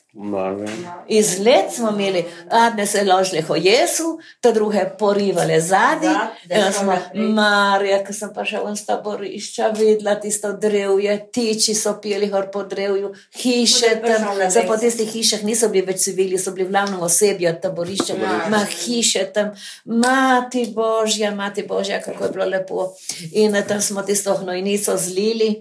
Izlet 1.09 1.73
smo 1.77 1.91
imeli, 1.91 2.25
adne 2.51 2.87
se 2.87 3.05
ložile 3.05 3.43
ho 3.43 3.55
Jesu, 3.57 4.19
ta 4.41 4.51
druge 4.53 4.85
porivale 4.99 5.61
zadnji. 5.61 6.09
Ja. 6.51 6.71
Marja, 7.15 8.03
ko 8.05 8.13
sem 8.13 8.29
pa 8.35 8.45
šel 8.45 8.67
v 8.67 8.75
taborišča, 8.87 9.71
videla 9.79 10.19
tisto 10.21 10.53
drevje, 10.53 11.17
tiči 11.33 11.75
so 11.75 11.95
pili 12.03 12.29
gor 12.29 12.51
po 12.53 12.63
drevju, 12.69 13.15
hiše 13.41 13.95
tam. 14.05 14.29
Zdaj 14.51 14.67
po 14.67 14.77
tistih 14.77 15.09
hišah 15.09 15.47
niso 15.49 15.73
bili 15.73 15.87
več 15.89 16.05
civili, 16.05 16.39
so 16.39 16.53
bili 16.53 16.69
v 16.69 16.75
glavnem 16.75 17.01
osebi 17.01 17.49
od 17.49 17.63
taborišča. 17.65 18.21
Ja. 18.21 18.37
Ma 18.53 18.61
hiše 18.69 19.25
tam, 19.33 19.57
mati 19.85 20.67
Božja, 20.77 21.33
mati 21.35 21.65
Božja, 21.65 22.03
kako 22.05 22.29
je 22.29 22.31
bilo 22.37 22.51
lepo. 22.53 22.91
In 23.33 23.57
eh, 23.57 23.65
tam 23.65 23.81
smo 23.81 24.05
tisto 24.05 24.37
hnojnico 24.37 24.97
zlili. 24.97 25.55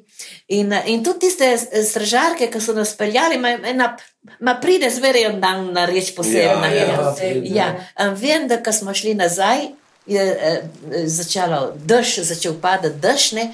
In, 0.48 0.74
eh, 0.74 0.92
in 0.92 1.04
tudi 1.04 1.30
tiste 1.30 1.54
eh, 1.56 1.84
stražarke, 1.84 2.52
ki 2.52 2.60
so 2.60 2.76
nas 2.76 2.98
peljali, 3.00 3.40
ma, 3.40 3.56
ena, 3.56 3.94
ma 4.40 4.56
pride 4.62 4.90
zmeraj 4.90 5.26
en 5.26 5.40
dan 5.42 5.70
na 5.74 5.86
reč 5.86 6.14
posebna. 6.16 6.68
Ja, 6.68 6.86
ja. 6.86 7.14
ja. 7.44 7.68
ja. 7.98 8.10
Vem, 8.16 8.48
da 8.48 8.62
ko 8.64 8.72
smo 8.72 8.94
šli 8.94 9.14
nazaj. 9.14 9.72
Je 10.06 10.22
eh, 10.22 10.62
začelo 11.06 11.76
dež, 11.86 12.24
začel 12.26 12.56
padati 12.62 12.98
dež, 13.02 13.32
ne. 13.38 13.52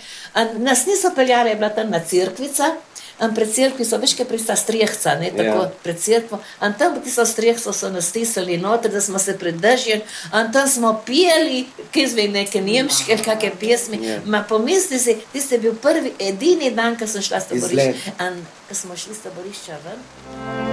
Nas 0.63 0.85
niso 0.87 1.11
peljali, 1.15 1.49
je 1.49 1.55
bila 1.55 1.69
tam 1.69 1.91
na 1.91 1.99
crkvica, 1.99 2.71
in 3.21 3.33
pred 3.35 3.49
crkvico, 3.53 3.97
veš, 3.97 4.13
kaj 4.13 4.23
je 4.23 4.29
prista 4.29 4.55
strehca, 4.55 5.15
ne 5.19 5.31
tako 5.31 5.61
Ja. 5.61 5.71
pred 5.83 5.99
crkvo. 5.99 6.39
In 6.61 6.73
tam 6.73 6.95
v 6.95 7.03
tisto 7.03 7.25
strehco 7.25 7.73
so 7.73 7.89
nas 7.89 8.09
stisnili 8.09 8.57
noter, 8.57 8.91
da 8.91 9.01
smo 9.01 9.19
se 9.19 9.37
pridržali, 9.37 10.01
in 10.33 10.51
tam 10.53 10.67
smo 10.67 11.01
peli, 11.05 11.65
ki 11.91 12.07
zvej 12.07 12.27
neke 12.27 12.61
nemške, 12.61 13.13
ali 13.13 13.23
kakšne 13.23 13.51
pesmi. 13.59 13.97
Ja. 14.05 14.19
Ma 14.25 14.43
pomisli 14.49 14.99
si, 14.99 15.17
tisti 15.33 15.55
je 15.55 15.59
bil 15.59 15.75
prvi, 15.75 16.13
edini 16.19 16.71
dan, 16.71 16.97
ko 16.99 17.07
sem 17.07 17.21
šla 17.21 17.39
s 17.39 17.47
taborišča. 17.47 18.15
In 18.27 18.45
ko 18.69 18.75
smo 18.75 18.97
šli 18.97 19.15
s 19.15 19.19
taborišča 19.25 19.77
ven. 19.85 20.66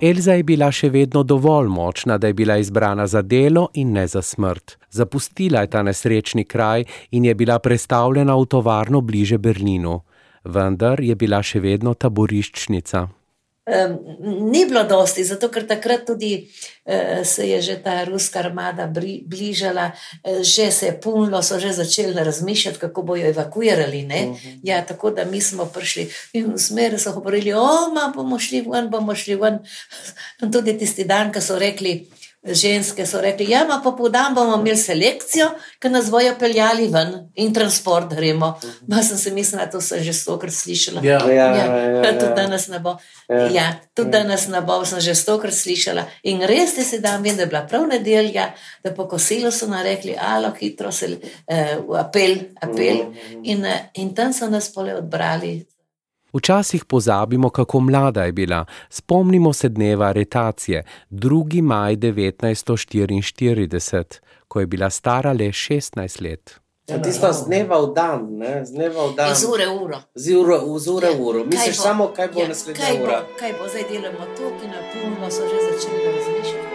Elza 0.00 0.34
je 0.36 0.42
bila 0.44 0.66
še 0.68 0.90
vedno 0.92 1.22
dovolj 1.24 1.70
močna, 1.72 2.18
da 2.18 2.26
je 2.26 2.34
bila 2.36 2.58
izbrana 2.60 3.06
za 3.06 3.22
delo 3.22 3.68
in 3.74 3.92
ne 3.92 4.06
za 4.06 4.22
smrt. 4.22 4.76
Zapustila 4.90 5.60
je 5.60 5.70
ta 5.72 5.82
nesrečni 5.82 6.44
kraj 6.44 6.84
in 7.10 7.24
je 7.24 7.34
bila 7.34 7.58
prestavljena 7.58 8.36
v 8.36 8.44
tovarno 8.46 9.00
bliže 9.00 9.38
Berlinu. 9.38 10.02
Vendar 10.44 11.00
je 11.00 11.14
bila 11.16 11.40
še 11.42 11.60
vedno 11.60 11.94
taboriščnica. 11.94 13.06
Um, 13.66 13.98
ni 14.50 14.66
bilo 14.66 14.84
dosti, 14.84 15.24
zato 15.24 15.48
ker 15.50 15.64
takrat 15.66 16.04
tudi 16.06 16.36
uh, 16.38 17.24
se 17.26 17.48
je 17.48 17.62
že 17.62 17.74
ta 17.82 18.04
ruska 18.04 18.38
armada 18.38 18.86
bri, 18.86 19.24
bližala, 19.26 19.90
uh, 19.90 20.38
že 20.42 20.70
se 20.70 20.86
je 20.86 21.00
punilo, 21.00 21.42
so 21.42 21.58
že 21.58 21.72
začeli 21.72 22.14
razmišljati, 22.14 22.78
kako 22.78 23.02
bojo 23.02 23.26
evakuirali. 23.26 24.04
Uh 24.04 24.10
-huh. 24.10 24.58
ja, 24.62 24.84
tako 24.86 25.10
da 25.10 25.24
mi 25.24 25.40
smo 25.40 25.64
prišli 25.66 26.10
in 26.32 26.52
v 26.54 26.58
smeri 26.58 26.98
so 26.98 27.12
govorili, 27.12 27.52
o, 27.52 27.90
ma 27.94 28.12
bomo 28.14 28.38
šli 28.38 28.60
ven, 28.60 28.90
bomo 28.90 29.14
šli 29.14 29.34
ven. 29.34 29.58
In 30.42 30.52
tudi 30.52 30.78
tisti 30.78 31.04
dan, 31.04 31.32
ko 31.32 31.40
so 31.40 31.58
rekli, 31.58 32.06
ženske 32.46 33.06
so 33.06 33.20
rekli, 33.20 33.50
ja, 33.50 33.64
pa 33.68 33.80
popodan 33.84 34.34
bomo 34.34 34.56
imeli 34.60 34.76
selekcijo, 34.76 35.48
ki 35.82 35.90
nas 35.90 36.10
bojo 36.10 36.34
peljali 36.38 36.88
ven 36.92 37.12
in 37.34 37.52
transport 37.54 38.14
gremo. 38.14 38.52
Ma 38.88 39.02
sem 39.02 39.18
se 39.18 39.32
mislila, 39.34 39.66
to 39.70 39.80
sem 39.80 40.02
že 40.04 40.12
stokrat 40.12 40.54
slišala. 40.54 41.04
Ja, 41.04 41.20
ja, 41.26 41.48
ja, 41.54 41.66
ja, 41.66 41.90
ja. 41.90 42.12
Tudi 42.20 42.32
danes 42.36 42.68
ne 42.68 42.80
bo. 42.80 42.96
Ja. 43.28 43.46
Ja, 43.50 43.66
tudi 43.94 44.10
danes 44.10 44.48
ne 44.48 44.60
bo, 44.62 44.80
sem 44.84 45.00
že 45.00 45.14
stokrat 45.14 45.54
slišala. 45.54 46.06
In 46.30 46.42
res 46.46 46.74
ti 46.74 46.84
se 46.84 47.00
dan, 47.02 47.22
vem, 47.22 47.36
da 47.36 47.46
je 47.46 47.52
bila 47.52 47.64
prav 47.68 47.86
nedelja, 47.90 48.50
da 48.84 48.94
po 48.94 49.08
kosilu 49.10 49.50
so 49.50 49.66
nam 49.70 49.84
rekli, 49.84 50.16
alo, 50.18 50.52
hitro 50.60 50.92
se, 50.92 51.12
uh, 51.16 51.96
apel, 51.98 52.38
apel. 52.62 53.06
In, 53.42 53.64
uh, 53.64 53.88
in 53.94 54.14
tam 54.14 54.32
so 54.32 54.50
nas 54.50 54.70
pole 54.74 54.94
odbrali. 54.94 55.58
Včasih 56.36 56.84
pozabimo, 56.84 57.50
kako 57.50 57.80
mlada 57.80 58.24
je 58.24 58.32
bila. 58.32 58.64
Spomnimo 58.90 59.52
se 59.52 59.68
dneva 59.68 60.06
aretacije, 60.06 60.82
2. 61.10 61.62
maj 61.62 61.96
1944, 61.96 64.04
ko 64.48 64.60
je 64.60 64.66
bila 64.66 64.90
stara 64.90 65.32
le 65.32 65.44
16 65.46 66.22
let. 66.22 66.60
Ja, 66.86 67.02
tisto 67.02 67.32
z 67.32 67.44
dneva 67.46 67.80
v 67.80 67.94
dan, 67.94 68.38
ne? 68.38 68.64
z 68.64 68.70
dneva 68.70 69.06
v 69.06 69.14
dan. 69.16 69.34
Z 69.34 69.44
ure 69.44 69.66
v 69.66 69.82
uro. 69.82 69.98
Z 70.14 70.30
ure, 70.32 70.58
z 70.78 70.88
ure 70.88 71.10
v 71.10 71.20
uro. 71.20 71.38
Ja, 71.38 71.44
Misliš 71.44 71.66
kaj 71.66 71.72
bo? 71.72 71.82
samo, 71.82 72.08
kaj 72.08 72.28
bo 72.28 72.40
Ja, 72.40 72.48
naslednja 72.48 72.80
kaj 72.80 72.94
bo, 72.94 72.98
ura? 73.04 73.22
kaj 73.40 73.52
bo 73.52 73.68
zdaj 73.68 73.84
delamo 73.90 74.24
to, 74.36 74.52
ki 74.60 74.66
na 74.66 74.80
puno 74.92 75.30
so 75.30 75.42
že 75.42 75.56
začeli 75.66 75.98
razmišljati. 76.06 76.65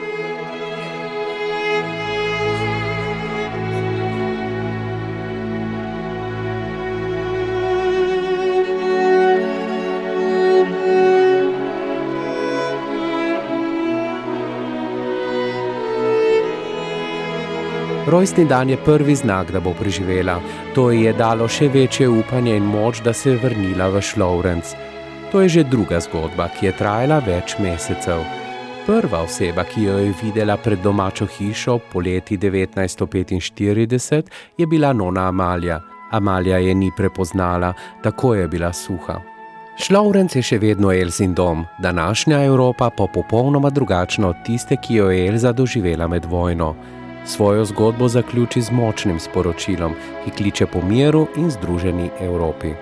Rojstni 18.12 18.46
dan 18.46 18.70
je 18.70 18.78
prvi 18.78 19.16
znak, 19.16 19.52
da 19.52 19.60
bo 19.60 19.72
preživela. 19.74 20.40
To 20.76 20.90
ji 20.92 21.06
je 21.06 21.14
dalo 21.14 21.46
še 21.48 21.70
večje 21.72 22.10
upanje 22.10 22.58
in 22.60 22.66
moč, 22.68 23.00
da 23.06 23.14
se 23.14 23.30
je 23.30 23.38
vrnila 23.40 23.88
v 23.88 24.02
Šlovrenc. 24.04 24.74
To 25.32 25.40
je 25.42 25.50
že 25.50 25.64
druga 25.64 26.00
zgodba, 26.04 26.50
ki 26.52 26.66
je 26.66 26.74
trajala 26.76 27.22
več 27.24 27.56
mesecev. 27.64 28.26
Prva 28.86 29.24
oseba, 29.24 29.64
ki 29.64 29.88
jo 29.88 29.98
je 30.04 30.12
videla 30.24 30.58
pred 30.58 30.84
domačo 30.84 31.26
hišo 31.26 31.80
poleti 31.94 32.38
1945, 32.38 34.24
je 34.58 34.68
bila 34.68 34.92
nona 34.94 35.30
Amalija. 35.32 35.80
Amalija 36.12 36.58
je 36.58 36.76
ni 36.76 36.92
prepoznala, 36.98 37.74
tako 38.04 38.36
je 38.36 38.48
bila 38.48 38.74
suha. 38.74 39.22
Šlovrenc 39.80 40.36
je 40.36 40.42
še 40.44 40.60
vedno 40.60 40.92
Elzin 40.92 41.34
dom, 41.34 41.64
današnja 41.80 42.44
Evropa 42.44 42.90
pa 42.90 43.08
popolnoma 43.08 43.70
drugačna 43.70 44.28
od 44.28 44.44
tiste, 44.46 44.76
ki 44.76 44.96
jo 44.96 45.10
je 45.10 45.28
Elza 45.28 45.52
doživela 45.56 46.08
med 46.08 46.26
vojno. 46.26 46.76
Svojo 47.26 47.66
zgodbo 47.66 48.08
zaključi 48.08 48.62
z 48.62 48.72
močnim 48.72 49.20
sporočilom, 49.20 49.94
ki 50.26 50.32
kliče 50.32 50.66
po 50.66 50.82
miru 50.82 51.28
in 51.36 51.52
združeni 51.52 52.10
Evropi. 52.20 52.74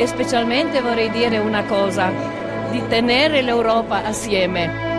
e 0.00 0.06
specialmente 0.06 0.80
vorrei 0.80 1.10
dire 1.10 1.36
una 1.36 1.62
cosa, 1.64 2.10
di 2.70 2.82
tenere 2.88 3.42
l'Europa 3.42 4.02
assieme. 4.02 4.89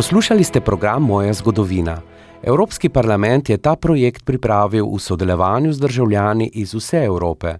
Poslušali 0.00 0.40
ste 0.44 0.60
program 0.60 1.02
Moja 1.02 1.32
zgodovina. 1.32 2.00
Evropski 2.42 2.88
parlament 2.88 3.50
je 3.50 3.58
ta 3.60 3.76
projekt 3.76 4.24
pripravil 4.24 4.88
v 4.88 4.98
sodelovanju 4.98 5.72
z 5.72 5.80
državljani 5.80 6.50
iz 6.54 6.74
vse 6.74 7.04
Evrope. 7.04 7.54